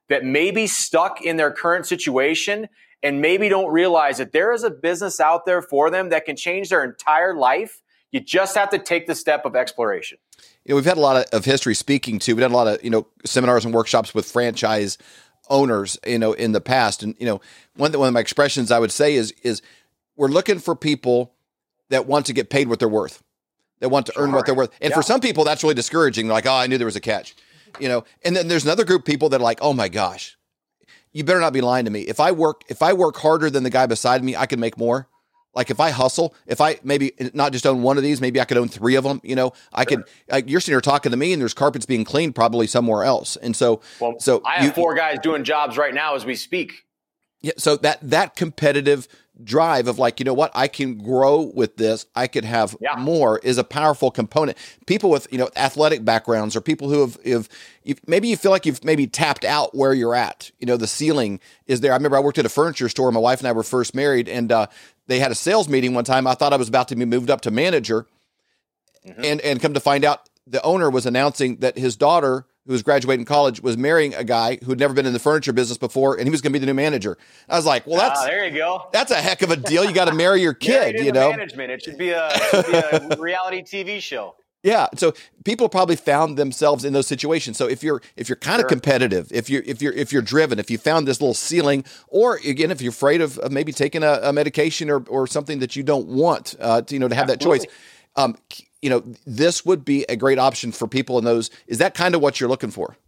that 0.08 0.24
may 0.24 0.50
be 0.50 0.66
stuck 0.66 1.22
in 1.22 1.36
their 1.36 1.50
current 1.50 1.86
situation 1.86 2.68
and 3.02 3.20
maybe 3.20 3.48
don't 3.48 3.72
realize 3.72 4.18
that 4.18 4.32
there 4.32 4.52
is 4.52 4.62
a 4.62 4.70
business 4.70 5.18
out 5.18 5.44
there 5.44 5.60
for 5.60 5.90
them 5.90 6.10
that 6.10 6.24
can 6.24 6.36
change 6.36 6.68
their 6.68 6.84
entire 6.84 7.34
life. 7.34 7.82
You 8.12 8.20
just 8.20 8.54
have 8.54 8.70
to 8.70 8.78
take 8.78 9.06
the 9.06 9.14
step 9.14 9.44
of 9.44 9.56
exploration. 9.56 10.18
You 10.64 10.72
know, 10.72 10.76
we've 10.76 10.84
had 10.84 10.98
a 10.98 11.00
lot 11.00 11.16
of, 11.16 11.38
of 11.38 11.44
history 11.44 11.74
speaking 11.74 12.18
to. 12.20 12.32
We've 12.32 12.40
done 12.40 12.52
a 12.52 12.56
lot 12.56 12.68
of 12.68 12.82
you 12.84 12.90
know 12.90 13.06
seminars 13.24 13.64
and 13.64 13.74
workshops 13.74 14.14
with 14.14 14.30
franchise 14.30 14.98
owners, 15.48 15.98
you 16.06 16.18
know, 16.18 16.32
in 16.32 16.52
the 16.52 16.60
past. 16.60 17.02
And 17.02 17.14
you 17.18 17.26
know, 17.26 17.40
one 17.76 17.92
one 17.92 18.08
of 18.08 18.14
my 18.14 18.20
expressions 18.20 18.70
I 18.70 18.78
would 18.78 18.92
say 18.92 19.14
is 19.14 19.32
is 19.42 19.62
we're 20.16 20.28
looking 20.28 20.58
for 20.58 20.74
people 20.76 21.32
that 21.90 22.06
want 22.06 22.26
to 22.26 22.32
get 22.32 22.50
paid 22.50 22.68
what 22.68 22.78
they're 22.78 22.88
worth, 22.88 23.22
that 23.80 23.88
want 23.88 24.06
to 24.06 24.12
sure. 24.12 24.24
earn 24.24 24.32
what 24.32 24.46
they're 24.46 24.54
worth. 24.54 24.70
And 24.80 24.90
yeah. 24.90 24.96
for 24.96 25.02
some 25.02 25.20
people, 25.20 25.44
that's 25.44 25.62
really 25.62 25.74
discouraging. 25.74 26.26
They're 26.26 26.34
like, 26.34 26.46
oh, 26.46 26.54
I 26.54 26.66
knew 26.66 26.78
there 26.78 26.86
was 26.86 26.96
a 26.96 27.00
catch, 27.00 27.34
you 27.78 27.88
know. 27.88 28.04
And 28.24 28.36
then 28.36 28.48
there's 28.48 28.64
another 28.64 28.84
group 28.84 29.02
of 29.02 29.06
people 29.06 29.28
that 29.30 29.40
are 29.40 29.44
like, 29.44 29.58
oh 29.60 29.72
my 29.72 29.88
gosh, 29.88 30.36
you 31.12 31.24
better 31.24 31.40
not 31.40 31.52
be 31.52 31.60
lying 31.60 31.84
to 31.84 31.90
me. 31.90 32.02
If 32.02 32.20
I 32.20 32.32
work, 32.32 32.62
if 32.68 32.82
I 32.82 32.92
work 32.92 33.16
harder 33.16 33.50
than 33.50 33.62
the 33.62 33.70
guy 33.70 33.86
beside 33.86 34.22
me, 34.22 34.36
I 34.36 34.46
can 34.46 34.60
make 34.60 34.78
more. 34.78 35.08
Like 35.54 35.70
if 35.70 35.80
I 35.80 35.90
hustle, 35.90 36.34
if 36.46 36.61
I 36.61 36.78
maybe 36.82 37.12
not 37.32 37.52
just 37.52 37.66
own 37.66 37.82
one 37.82 37.96
of 37.96 38.02
these, 38.02 38.20
maybe 38.20 38.40
I 38.40 38.44
could 38.44 38.56
own 38.56 38.68
three 38.68 38.96
of 38.96 39.04
them. 39.04 39.20
You 39.23 39.37
know, 39.37 39.52
I 39.73 39.82
sure. 39.82 39.99
could. 39.99 40.08
Like 40.30 40.49
you're 40.49 40.61
sitting 40.61 40.73
here 40.73 40.80
talking 40.80 41.11
to 41.11 41.16
me, 41.16 41.32
and 41.32 41.40
there's 41.40 41.54
carpets 41.54 41.87
being 41.87 42.04
cleaned 42.04 42.34
probably 42.34 42.66
somewhere 42.66 43.04
else. 43.04 43.37
And 43.37 43.54
so, 43.54 43.80
well, 44.00 44.18
so 44.18 44.42
I 44.44 44.56
have 44.56 44.64
you, 44.64 44.70
four 44.73 44.94
guys 44.94 45.18
doing 45.23 45.44
jobs 45.44 45.76
right 45.76 45.94
now 45.94 46.14
as 46.14 46.25
we 46.26 46.34
speak. 46.34 46.84
Yeah. 47.40 47.52
So 47.58 47.76
that 47.78 47.99
that 48.02 48.37
competitive 48.37 49.06
drive 49.43 49.88
of 49.88 49.99
like, 49.99 50.21
you 50.21 50.25
know 50.25 50.35
what, 50.35 50.53
I 50.55 50.69
can 50.69 50.99
grow 50.99 51.41
with 51.41 51.76
this, 51.76 52.07
I 52.14 52.26
could 52.26 52.45
have 52.45 52.76
yeah. 52.81 52.95
more 52.97 53.38
is 53.41 53.59
a 53.59 53.64
powerful 53.64 54.11
component. 54.11 54.57
People 54.87 55.11
with, 55.11 55.26
you 55.33 55.38
know, 55.38 55.50
athletic 55.57 56.05
backgrounds 56.05 56.55
or 56.55 56.61
people 56.61 56.88
who 56.88 57.00
have, 57.00 57.19
have 57.25 57.49
maybe 58.07 58.29
you 58.29 58.37
feel 58.37 58.53
like 58.53 58.64
you've 58.64 58.85
maybe 58.85 59.07
tapped 59.07 59.45
out 59.45 59.75
where 59.75 59.93
you're 59.93 60.14
at. 60.14 60.50
You 60.59 60.67
know, 60.67 60.76
the 60.76 60.87
ceiling 60.87 61.41
is 61.67 61.81
there. 61.81 61.93
I 61.93 61.97
remember 61.97 62.17
I 62.17 62.21
worked 62.21 62.38
at 62.38 62.47
a 62.47 62.50
furniture 62.50 62.88
store. 62.88 63.11
My 63.11 63.21
wife 63.21 63.41
and 63.41 63.49
I 63.49 63.53
were 63.53 63.64
first 63.64 63.95
married 63.95 64.29
and 64.29 64.53
uh, 64.53 64.67
they 65.07 65.19
had 65.19 65.33
a 65.33 65.35
sales 65.37 65.69
meeting 65.69 65.95
one 65.95 66.05
time. 66.05 66.26
I 66.26 66.35
thought 66.35 66.53
I 66.53 66.57
was 66.57 66.69
about 66.69 66.88
to 66.88 66.97
be 66.97 67.05
moved 67.05 67.31
up 67.31 67.41
to 67.43 67.50
manager 67.50 68.07
mm-hmm. 69.05 69.25
and, 69.25 69.41
and 69.41 69.61
come 69.61 69.75
to 69.75 69.81
find 69.81 70.05
out 70.05 70.29
the 70.47 70.62
owner 70.62 70.91
was 70.91 71.07
announcing 71.07 71.57
that 71.57 71.76
his 71.76 71.97
daughter 71.97 72.47
who 72.66 72.73
was 72.73 72.83
graduating 72.83 73.25
college 73.25 73.61
was 73.61 73.76
marrying 73.76 74.14
a 74.14 74.25
guy 74.25 74.59
who'd 74.64 74.78
never 74.78 74.94
been 74.94 75.06
in 75.06 75.12
the 75.12 75.18
furniture 75.18 75.52
business 75.52 75.78
before, 75.78 76.16
and 76.16 76.25
he 76.25 76.30
was 76.30 76.40
going 76.40 76.52
to 76.52 76.59
be 76.59 76.61
the 76.61 76.66
new 76.66 76.75
manager. 76.75 77.18
I 77.49 77.56
was 77.56 77.66
like, 77.66 77.87
"Well, 77.87 77.99
that's 77.99 78.21
ah, 78.21 78.26
there 78.26 78.47
you 78.47 78.56
go. 78.56 78.88
That's 78.92 79.11
a 79.11 79.16
heck 79.16 79.42
of 79.42 79.50
a 79.50 79.56
deal. 79.56 79.85
You 79.85 79.92
got 79.92 80.06
to 80.06 80.14
marry 80.14 80.40
your 80.40 80.54
kid, 80.54 81.04
you 81.04 81.12
know." 81.12 81.30
Management. 81.30 81.71
It 81.71 81.83
should 81.83 81.99
be 81.99 82.11
a, 82.11 82.30
should 82.50 82.66
be 82.66 82.73
a 82.73 83.16
reality 83.18 83.62
TV 83.62 84.00
show. 84.00 84.37
Yeah, 84.64 84.87
so 84.97 85.12
people 85.44 85.68
probably 85.68 85.94
found 85.94 86.38
themselves 86.38 86.87
in 86.87 86.94
those 86.94 87.06
situations. 87.06 87.59
So 87.59 87.68
if 87.68 87.83
you're 87.83 88.00
if 88.16 88.30
you're 88.30 88.37
kind 88.37 88.61
sure. 88.61 88.64
of 88.64 88.71
competitive, 88.71 89.30
if 89.30 89.50
you're 89.50 89.62
if 89.66 89.83
you're 89.83 89.92
if 89.92 90.11
you're 90.11 90.23
driven, 90.23 90.59
if 90.59 90.71
you 90.71 90.78
found 90.78 91.06
this 91.06 91.21
little 91.21 91.35
ceiling, 91.35 91.85
or 92.09 92.37
again 92.37 92.71
if 92.71 92.80
you're 92.80 92.90
afraid 92.90 93.21
of, 93.21 93.37
of 93.40 93.52
maybe 93.52 93.73
taking 93.73 94.02
a, 94.02 94.21
a, 94.23 94.33
medication 94.33 94.88
or 94.88 95.04
or 95.11 95.26
something 95.26 95.59
that 95.59 95.76
you 95.76 95.83
don't 95.83 96.06
want, 96.06 96.56
uh, 96.61 96.80
to, 96.80 96.94
you 96.94 96.99
know, 96.99 97.09
to 97.09 97.14
have 97.14 97.28
Absolutely. 97.28 97.59
that 97.59 97.66
choice. 97.66 97.76
Um, 98.16 98.37
you 98.85 98.91
know, 98.91 99.03
this 99.26 99.64
would 99.64 99.83
be 99.83 100.05
a 100.11 100.14
great 100.14 100.38
option 100.38 100.71
for 100.71 100.87
people 100.87 101.17
in 101.17 101.25
those. 101.25 101.49
Is 101.67 101.79
that 101.79 101.95
kind 101.95 102.14
of 102.14 102.21
what 102.21 102.38
you're 102.38 102.50
looking 102.50 102.71
for? 102.71 102.99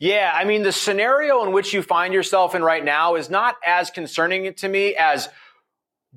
Yeah, 0.00 0.32
I 0.34 0.44
mean, 0.44 0.64
the 0.64 0.72
scenario 0.72 1.44
in 1.44 1.52
which 1.52 1.72
you 1.72 1.82
find 1.82 2.12
yourself 2.12 2.56
in 2.56 2.64
right 2.64 2.84
now 2.84 3.14
is 3.14 3.30
not 3.30 3.54
as 3.64 3.90
concerning 3.90 4.52
to 4.52 4.68
me 4.68 4.96
as 4.96 5.28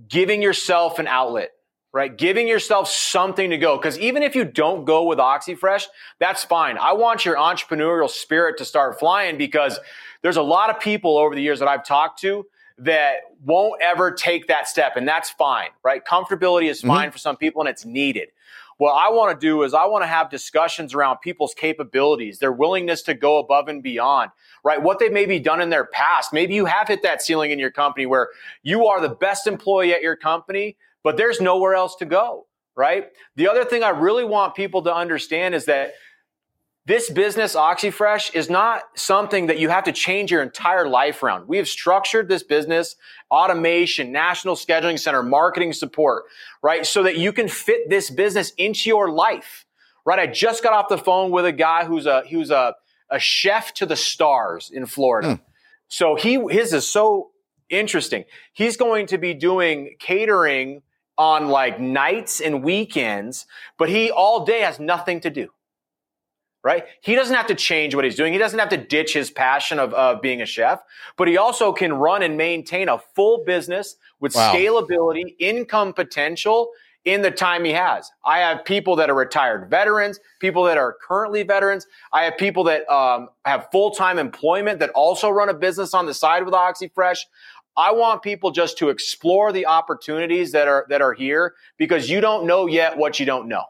giving 0.10 0.42
yourself 0.42 0.98
an 0.98 1.06
outlet, 1.06 1.51
right? 1.94 2.18
Giving 2.18 2.48
yourself 2.48 2.89
something 2.89 3.51
to 3.51 3.60
go. 3.60 3.77
Because 3.77 4.00
even 4.00 4.24
if 4.24 4.36
you 4.36 4.46
don't 4.46 4.86
go 4.86 5.04
with 5.04 5.20
Oxi 5.20 5.56
Fresh, 5.56 5.88
that's 6.20 6.44
fine. 6.44 6.80
I 6.80 6.94
want 6.94 7.24
your 7.24 7.36
entrepreneurial 7.36 8.10
spirit 8.10 8.58
to 8.58 8.66
start 8.66 8.98
flying 8.98 9.38
because 9.38 9.80
there's 10.24 10.38
a 10.38 10.42
lot 10.42 10.72
of 10.72 10.80
people 10.80 11.20
over 11.20 11.36
the 11.36 11.42
years 11.42 11.60
that 11.60 11.68
I've 11.68 11.86
talked 11.86 12.20
to 12.22 12.48
that 12.80 13.18
won't 13.44 13.80
ever 13.82 14.12
take 14.12 14.48
that 14.48 14.68
step. 14.68 14.98
And 14.98 15.08
that's 15.08 15.30
fine, 15.30 15.70
right? 15.84 16.04
Comfortability 16.04 16.70
is 16.70 16.82
fine 16.82 17.08
mm-hmm. 17.08 17.12
for 17.12 17.18
some 17.20 17.38
people 17.38 17.62
and 17.62 17.70
it's 17.70 17.86
needed. 17.86 18.30
What 18.77 18.91
I 18.91 19.10
want 19.10 19.39
to 19.39 19.46
do 19.46 19.63
is 19.63 19.74
I 19.74 19.86
want 19.86 20.03
to 20.03 20.07
have 20.07 20.29
discussions 20.29 20.93
around 20.93 21.17
people's 21.17 21.55
capabilities, 21.55 22.38
their 22.38 22.51
willingness 22.51 23.01
to 23.03 23.15
go 23.15 23.39
above 23.39 23.67
and 23.67 23.81
beyond, 23.81 24.29
right? 24.63 24.81
What 24.81 25.00
they 25.00 25.10
maybe 25.10 25.39
done 25.39 25.62
in 25.62 25.69
their 25.69 25.86
past. 25.86 26.31
Maybe 26.31 26.53
you 26.53 26.65
have 26.65 26.88
hit 26.88 27.01
that 27.01 27.22
ceiling 27.24 27.50
in 27.50 27.57
your 27.57 27.72
company 27.72 28.05
where 28.05 28.29
you 28.62 28.86
are 28.86 29.01
the 29.01 29.10
best 29.10 29.48
employee 29.48 29.93
at 29.93 30.03
your 30.03 30.15
company, 30.15 30.77
but 31.03 31.17
there's 31.17 31.41
nowhere 31.41 31.74
else 31.74 31.96
to 31.96 32.05
go, 32.05 32.46
right? 32.75 33.07
The 33.36 33.50
other 33.50 33.65
thing 33.65 33.81
I 33.81 33.89
really 33.89 34.24
want 34.24 34.53
people 34.53 34.84
to 34.84 34.93
understand 34.93 35.55
is 35.55 35.65
that 35.65 35.93
this 36.88 37.10
business, 37.10 37.53
Oxi 37.53 37.91
Fresh, 37.91 38.29
is 38.34 38.50
not 38.50 38.84
something 38.96 39.48
that 39.48 39.60
you 39.60 39.67
have 39.67 39.84
to 39.84 39.91
change 39.91 40.32
your 40.32 40.41
entire 40.41 40.88
life 40.88 41.22
around. 41.22 41.46
We 41.46 41.58
have 41.58 41.67
structured 41.67 42.29
this 42.29 42.44
business, 42.44 42.96
automation, 43.29 44.13
national 44.13 44.56
scheduling 44.56 44.98
center, 44.98 45.22
marketing 45.22 45.74
support, 45.74 46.24
right? 46.63 46.86
So 46.86 47.03
that 47.03 47.17
you 47.17 47.34
can 47.34 47.50
fit 47.50 47.89
this 47.89 48.10
business 48.10 48.51
into 48.51 48.88
your 48.88 49.11
life, 49.11 49.66
right? 50.05 50.18
I 50.18 50.27
just 50.27 50.64
got 50.64 50.72
off 50.72 50.88
the 50.88 50.98
phone 50.98 51.29
with 51.29 51.46
a 51.46 51.51
guy 51.51 51.83
who's 51.83 52.05
a, 52.05 52.24
who's 52.29 52.51
a, 52.51 52.74
a 53.09 53.20
chef 53.20 53.74
to 53.75 53.85
the 53.85 53.98
stars 53.98 54.72
in 54.74 54.85
Florida. 54.85 55.27
Mm. 55.27 55.40
So 55.90 56.16
he, 56.16 56.42
his 56.50 56.72
is 56.72 56.88
so 56.88 57.31
interesting. 57.70 58.24
He's 58.53 58.77
going 58.77 59.07
to 59.07 59.18
be 59.18 59.33
doing 59.33 59.98
catering 60.00 60.83
on 61.18 61.50
like 61.50 61.81
nights 61.81 62.40
and 62.40 62.64
weekends, 62.64 63.46
but 63.77 63.90
he 63.90 64.09
all 64.09 64.46
day 64.46 64.61
has 64.61 64.79
nothing 64.79 65.20
to 65.20 65.29
do 65.29 65.50
right? 66.68 66.84
He 67.00 67.16
doesn't 67.16 67.34
have 67.34 67.48
to 67.48 67.56
change 67.56 67.96
what 67.96 68.03
he's 68.03 68.18
doing. 68.18 68.34
He 68.34 68.40
doesn't 68.40 68.60
have 68.60 68.68
to 68.70 68.77
ditch 68.77 69.14
his 69.14 69.32
passion 69.32 69.80
of, 69.80 69.94
of 69.94 70.22
being 70.22 70.42
a 70.42 70.46
chef, 70.46 70.82
but 71.16 71.30
he 71.30 71.38
also 71.38 71.72
can 71.72 71.94
run 71.94 72.24
and 72.24 72.36
maintain 72.36 72.90
a 72.90 73.00
full 73.16 73.46
business 73.46 73.96
with 74.20 74.36
wow. 74.36 74.53
scalability, 74.53 75.34
income 75.40 75.94
potential 75.94 76.72
in 77.06 77.22
the 77.22 77.32
time 77.32 77.64
he 77.64 77.72
has. 77.72 78.12
I 78.25 78.40
have 78.40 78.66
people 78.66 78.98
that 78.98 79.10
are 79.10 79.16
retired 79.16 79.70
veterans, 79.70 80.20
people 80.42 80.66
that 80.66 80.77
are 80.77 80.98
currently 81.08 81.44
veterans. 81.44 81.88
I 82.12 82.25
have 82.25 82.38
people 82.38 82.66
that 82.66 82.86
um, 82.92 83.30
have 83.46 83.70
full 83.72 83.92
time 83.92 84.20
employment 84.20 84.80
that 84.80 84.90
also 84.90 85.30
run 85.30 85.48
a 85.48 85.53
business 85.53 85.94
on 85.94 86.06
the 86.06 86.14
side 86.14 86.44
with 86.44 86.53
Oxi 86.53 86.92
Fresh. 86.94 87.25
I 87.77 87.94
want 87.94 88.24
people 88.24 88.51
just 88.51 88.77
to 88.80 88.90
explore 88.90 89.53
the 89.53 89.68
opportunities 89.68 90.51
that 90.51 90.68
are 90.68 90.86
that 90.90 91.01
are 91.01 91.14
here 91.14 91.53
because 91.77 92.10
you 92.10 92.20
don't 92.20 92.46
know 92.46 92.68
yet 92.68 92.98
what 92.98 93.22
you 93.22 93.25
don't 93.25 93.48
know. 93.48 93.64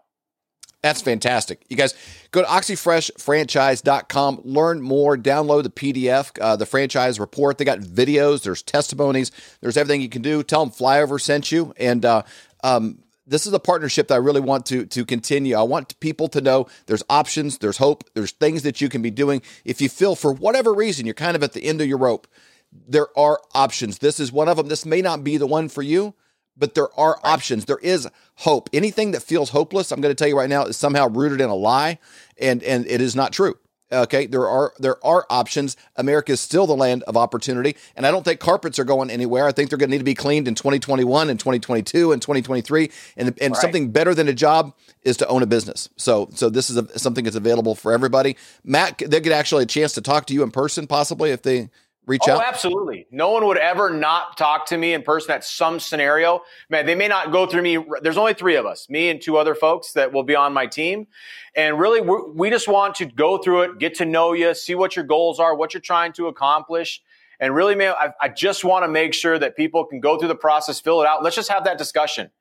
That's 0.83 1.01
fantastic. 1.01 1.65
You 1.69 1.75
guys 1.75 1.95
go 2.31 2.41
to 2.41 2.47
oxifreshfranchise.com, 2.47 4.41
learn 4.43 4.81
more, 4.81 5.17
download 5.17 5.63
the 5.63 5.69
PDF, 5.71 6.37
uh, 6.39 6.55
the 6.55 6.67
franchise 6.67 7.19
report. 7.19 7.57
They 7.57 7.65
got 7.65 7.79
videos, 7.79 8.43
there's 8.43 8.61
testimonies, 8.61 9.31
there's 9.59 9.75
everything 9.75 10.01
you 10.01 10.09
can 10.09 10.21
do. 10.21 10.43
Tell 10.43 10.63
them 10.63 10.73
Flyover 10.73 11.19
sent 11.19 11.51
you. 11.51 11.73
And 11.77 12.05
uh, 12.05 12.21
um, 12.63 12.99
this 13.25 13.45
is 13.45 13.53
a 13.53 13.59
partnership 13.59 14.07
that 14.07 14.15
I 14.15 14.17
really 14.17 14.39
want 14.39 14.65
to 14.67 14.85
to 14.85 15.05
continue. 15.05 15.55
I 15.55 15.63
want 15.63 15.99
people 15.99 16.27
to 16.29 16.41
know 16.41 16.67
there's 16.85 17.03
options, 17.09 17.57
there's 17.57 17.77
hope, 17.77 18.03
there's 18.13 18.31
things 18.31 18.63
that 18.63 18.79
you 18.79 18.87
can 18.87 19.01
be 19.01 19.11
doing. 19.11 19.41
If 19.65 19.81
you 19.81 19.89
feel 19.89 20.15
for 20.15 20.31
whatever 20.31 20.73
reason 20.73 21.05
you're 21.05 21.15
kind 21.15 21.35
of 21.35 21.43
at 21.43 21.53
the 21.53 21.65
end 21.65 21.81
of 21.81 21.87
your 21.87 21.97
rope, 21.97 22.27
there 22.71 23.07
are 23.17 23.41
options. 23.53 23.97
This 23.97 24.19
is 24.19 24.31
one 24.31 24.47
of 24.47 24.57
them. 24.57 24.67
This 24.67 24.85
may 24.85 25.01
not 25.01 25.23
be 25.23 25.37
the 25.37 25.47
one 25.47 25.67
for 25.69 25.81
you, 25.81 26.13
but 26.57 26.75
there 26.75 26.87
are 26.99 27.19
right. 27.23 27.33
options. 27.33 27.65
There 27.65 27.79
is 27.79 28.07
hope. 28.35 28.69
Anything 28.73 29.11
that 29.11 29.23
feels 29.23 29.49
hopeless, 29.49 29.91
I'm 29.91 30.01
going 30.01 30.13
to 30.13 30.15
tell 30.15 30.27
you 30.27 30.37
right 30.37 30.49
now, 30.49 30.65
is 30.65 30.77
somehow 30.77 31.07
rooted 31.09 31.41
in 31.41 31.49
a 31.49 31.55
lie, 31.55 31.99
and 32.39 32.63
and 32.63 32.85
it 32.87 33.01
is 33.01 33.15
not 33.15 33.31
true. 33.31 33.55
Okay, 33.89 34.25
there 34.25 34.45
are 34.45 34.73
there 34.79 35.03
are 35.05 35.25
options. 35.29 35.77
America 35.95 36.33
is 36.33 36.41
still 36.41 36.67
the 36.67 36.75
land 36.75 37.03
of 37.03 37.15
opportunity, 37.15 37.77
and 37.95 38.05
I 38.05 38.11
don't 38.11 38.23
think 38.23 38.41
carpets 38.41 38.79
are 38.79 38.83
going 38.83 39.09
anywhere. 39.09 39.47
I 39.47 39.53
think 39.53 39.69
they're 39.69 39.77
going 39.77 39.89
to 39.89 39.91
need 39.91 39.99
to 39.99 40.03
be 40.03 40.13
cleaned 40.13 40.45
in 40.47 40.55
2021 40.55 41.29
and 41.29 41.39
2022 41.39 42.11
and 42.11 42.21
2023. 42.21 42.91
And 43.15 43.33
and 43.39 43.53
right. 43.53 43.61
something 43.61 43.91
better 43.91 44.13
than 44.13 44.27
a 44.27 44.33
job 44.33 44.73
is 45.03 45.15
to 45.17 45.27
own 45.27 45.41
a 45.41 45.45
business. 45.45 45.87
So 45.95 46.27
so 46.33 46.49
this 46.49 46.69
is 46.69 46.75
a, 46.75 46.99
something 46.99 47.23
that's 47.23 47.37
available 47.37 47.75
for 47.75 47.93
everybody. 47.93 48.35
Matt, 48.65 48.97
they 48.97 49.21
get 49.21 49.31
actually 49.31 49.63
a 49.63 49.67
chance 49.67 49.93
to 49.93 50.01
talk 50.01 50.25
to 50.25 50.33
you 50.33 50.43
in 50.43 50.51
person, 50.51 50.85
possibly 50.85 51.31
if 51.31 51.43
they 51.43 51.69
reach 52.07 52.23
oh, 52.27 52.33
out? 52.33 52.45
absolutely. 52.45 53.05
No 53.11 53.29
one 53.31 53.45
would 53.45 53.57
ever 53.57 53.91
not 53.91 54.37
talk 54.37 54.65
to 54.67 54.77
me 54.77 54.93
in 54.93 55.03
person 55.03 55.31
at 55.31 55.43
some 55.43 55.79
scenario. 55.79 56.41
Man, 56.69 56.85
they 56.85 56.95
may 56.95 57.07
not 57.07 57.31
go 57.31 57.45
through 57.45 57.61
me. 57.61 57.77
There's 58.01 58.17
only 58.17 58.33
three 58.33 58.55
of 58.55 58.65
us, 58.65 58.89
me 58.89 59.09
and 59.09 59.21
two 59.21 59.37
other 59.37 59.53
folks 59.53 59.91
that 59.93 60.11
will 60.11 60.23
be 60.23 60.35
on 60.35 60.53
my 60.53 60.65
team. 60.65 61.07
And 61.55 61.79
really, 61.79 62.01
we 62.01 62.49
just 62.49 62.67
want 62.67 62.95
to 62.95 63.05
go 63.05 63.37
through 63.37 63.61
it, 63.63 63.77
get 63.77 63.95
to 63.95 64.05
know 64.05 64.33
you, 64.33 64.55
see 64.55 64.73
what 64.73 64.95
your 64.95 65.05
goals 65.05 65.39
are, 65.39 65.53
what 65.53 65.73
you're 65.73 65.81
trying 65.81 66.13
to 66.13 66.27
accomplish. 66.27 67.01
And 67.39 67.53
really, 67.53 67.75
man, 67.75 67.93
I, 67.99 68.09
I 68.19 68.29
just 68.29 68.63
want 68.63 68.83
to 68.83 68.87
make 68.87 69.13
sure 69.13 69.37
that 69.37 69.55
people 69.55 69.85
can 69.85 69.99
go 69.99 70.17
through 70.17 70.29
the 70.29 70.35
process, 70.35 70.79
fill 70.79 71.01
it 71.01 71.07
out. 71.07 71.23
Let's 71.23 71.35
just 71.35 71.49
have 71.49 71.65
that 71.65 71.77
discussion, 71.77 72.31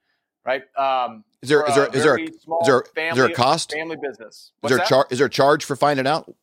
right? 0.45 0.63
Um, 0.77 1.25
is 1.43 1.51
there 1.51 1.69
is 1.69 1.75
there 1.75 1.87
is 1.87 2.03
there, 2.03 2.19
is 2.19 2.31
there, 2.65 2.85
family, 2.95 3.11
is 3.11 3.17
there 3.17 3.27
a 3.27 3.33
cost? 3.33 3.73
Family 3.73 3.97
business. 4.01 4.53
What's 4.61 4.73
is 4.73 4.79
there 4.79 4.85
a 4.85 4.89
char- 4.89 5.07
is 5.11 5.19
there 5.19 5.27
a 5.27 5.31
charge 5.31 5.65
for 5.65 5.77
finding 5.77 6.07
out? 6.07 6.35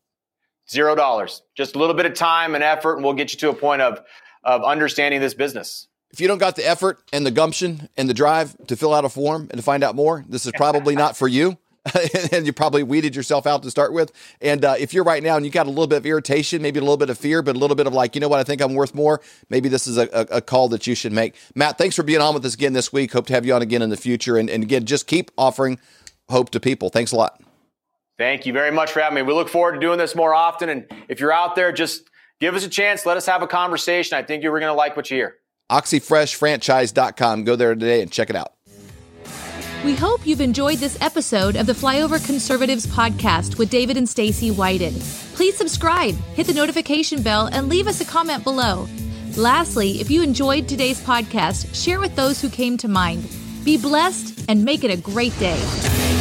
Zero 0.70 0.96
dollars. 0.96 1.42
Just 1.56 1.76
a 1.76 1.80
little 1.80 1.96
bit 1.96 2.06
of 2.06 2.14
time 2.14 2.56
and 2.56 2.64
effort, 2.64 2.96
and 2.96 3.04
we'll 3.04 3.14
get 3.14 3.34
you 3.34 3.40
to 3.40 3.50
a 3.50 3.54
point 3.54 3.82
of 3.82 4.02
of 4.44 4.64
understanding 4.64 5.22
this 5.22 5.34
business. 5.34 5.88
If 6.12 6.22
you 6.22 6.28
don't 6.28 6.38
got 6.38 6.56
the 6.56 6.68
effort 6.68 7.00
and 7.12 7.26
the 7.26 7.32
gumption 7.32 7.90
and 7.98 8.08
the 8.08 8.14
drive 8.14 8.56
to 8.68 8.76
fill 8.76 8.94
out 8.94 9.04
a 9.04 9.10
form 9.10 9.48
and 9.50 9.58
to 9.58 9.64
find 9.64 9.84
out 9.84 9.96
more, 9.96 10.24
this 10.28 10.46
is 10.46 10.52
probably 10.56 10.96
not 10.96 11.18
for 11.18 11.28
you. 11.28 11.58
and 12.32 12.46
you 12.46 12.54
probably 12.54 12.82
weeded 12.82 13.16
yourself 13.16 13.46
out 13.46 13.62
to 13.64 13.70
start 13.70 13.92
with. 13.92 14.12
And 14.40 14.64
uh, 14.64 14.76
if 14.80 14.94
you're 14.94 15.04
right 15.04 15.22
now 15.22 15.36
and 15.36 15.46
you 15.46 15.52
got 15.52 15.66
a 15.66 15.70
little 15.70 15.88
bit 15.88 15.98
of 15.98 16.06
irritation, 16.06 16.62
maybe 16.62 16.80
a 16.80 16.82
little 16.82 16.98
bit 16.98 17.10
of 17.10 17.18
fear, 17.18 17.42
but 17.42 17.58
a 17.58 17.60
little 17.60 17.76
bit 17.76 17.88
of 17.88 17.94
like, 17.94 18.16
you 18.16 18.22
know 18.22 18.30
what, 18.30 18.40
I 18.40 18.44
think 18.46 18.62
I'm 18.62 18.74
worth 18.74 18.96
more. 18.96 19.20
Maybe 19.50 19.68
this 19.68 19.86
is 19.86 19.98
a, 19.98 20.08
a, 20.32 20.42
call 20.42 20.70
that 20.70 20.88
you 20.88 20.96
should 20.96 21.12
make. 21.12 21.36
Matt, 21.56 21.78
thanks 21.78 21.96
for 21.96 22.04
being 22.04 22.22
on 22.22 22.34
with 22.34 22.46
us 22.46 22.54
again 22.54 22.72
this 22.72 22.94
week. 22.94 23.12
Hope 23.12 23.28
to 23.28 23.34
have 23.34 23.46
you 23.46 23.54
on 23.54 23.62
again 23.62 23.82
in 23.82 23.90
the 23.90 23.98
future. 23.98 24.38
And, 24.38 24.50
and 24.50 24.64
again, 24.64 24.86
just 24.86 25.08
keep 25.08 25.30
offering 25.38 25.78
hope 26.30 26.52
to 26.52 26.62
people. 26.62 26.90
Thanks 26.90 27.12
a 27.12 27.18
lot. 27.18 27.43
Thank 28.24 28.46
you 28.46 28.54
very 28.54 28.72
much 28.72 28.94
for 28.94 29.02
having 29.02 29.16
me. 29.16 29.22
We 29.22 29.34
look 29.34 29.50
forward 29.50 29.74
to 29.74 29.80
doing 29.82 29.98
this 29.98 30.16
more 30.16 30.34
often. 30.34 30.70
And 30.70 30.86
if 31.10 31.20
you're 31.20 31.34
out 31.34 31.58
there, 31.58 31.74
just 31.74 32.10
give 32.40 32.56
us 32.56 32.66
a 32.66 32.70
chance. 32.70 33.06
Let 33.06 33.18
us 33.18 33.26
have 33.26 33.42
a 33.42 33.48
conversation. 33.48 34.18
I 34.18 34.24
think 34.24 34.44
you're 34.44 34.58
going 34.58 34.72
to 34.72 34.74
like 34.74 34.96
what 34.96 35.12
you 35.12 35.18
hear. 35.18 35.36
OxiFreshFranchise.com. 35.70 37.44
Go 37.44 37.58
there 37.58 37.76
today 37.76 38.02
and 38.02 38.10
check 38.10 38.30
it 38.30 38.38
out. 38.38 38.54
We 39.84 39.94
hope 39.96 40.26
you've 40.26 40.40
enjoyed 40.40 40.78
this 40.78 40.98
episode 41.02 41.58
of 41.58 41.66
the 41.66 41.74
Flyover 41.74 42.26
Conservatives 42.26 42.88
podcast 42.88 43.58
with 43.58 43.70
David 43.70 43.98
and 43.98 44.08
Stacy 44.08 44.52
Whited. 44.52 44.94
Please 45.34 45.58
subscribe, 45.58 46.16
hit 46.34 46.48
the 46.48 46.54
notification 46.54 47.22
bell, 47.24 47.50
and 47.52 47.68
leave 47.68 47.88
us 47.88 48.00
a 48.00 48.06
comment 48.06 48.46
below. 48.46 48.88
Lastly, 49.36 50.00
if 50.00 50.10
you 50.10 50.24
enjoyed 50.24 50.70
today's 50.70 51.02
podcast, 51.02 51.76
share 51.76 52.00
with 52.00 52.16
those 52.16 52.40
who 52.40 52.48
came 52.48 52.78
to 52.78 52.88
mind. 52.88 53.28
Be 53.66 53.78
blessed 53.78 54.46
and 54.48 54.64
make 54.64 54.86
it 54.86 54.92
a 54.92 54.98
great 54.98 55.38
day. 55.40 56.13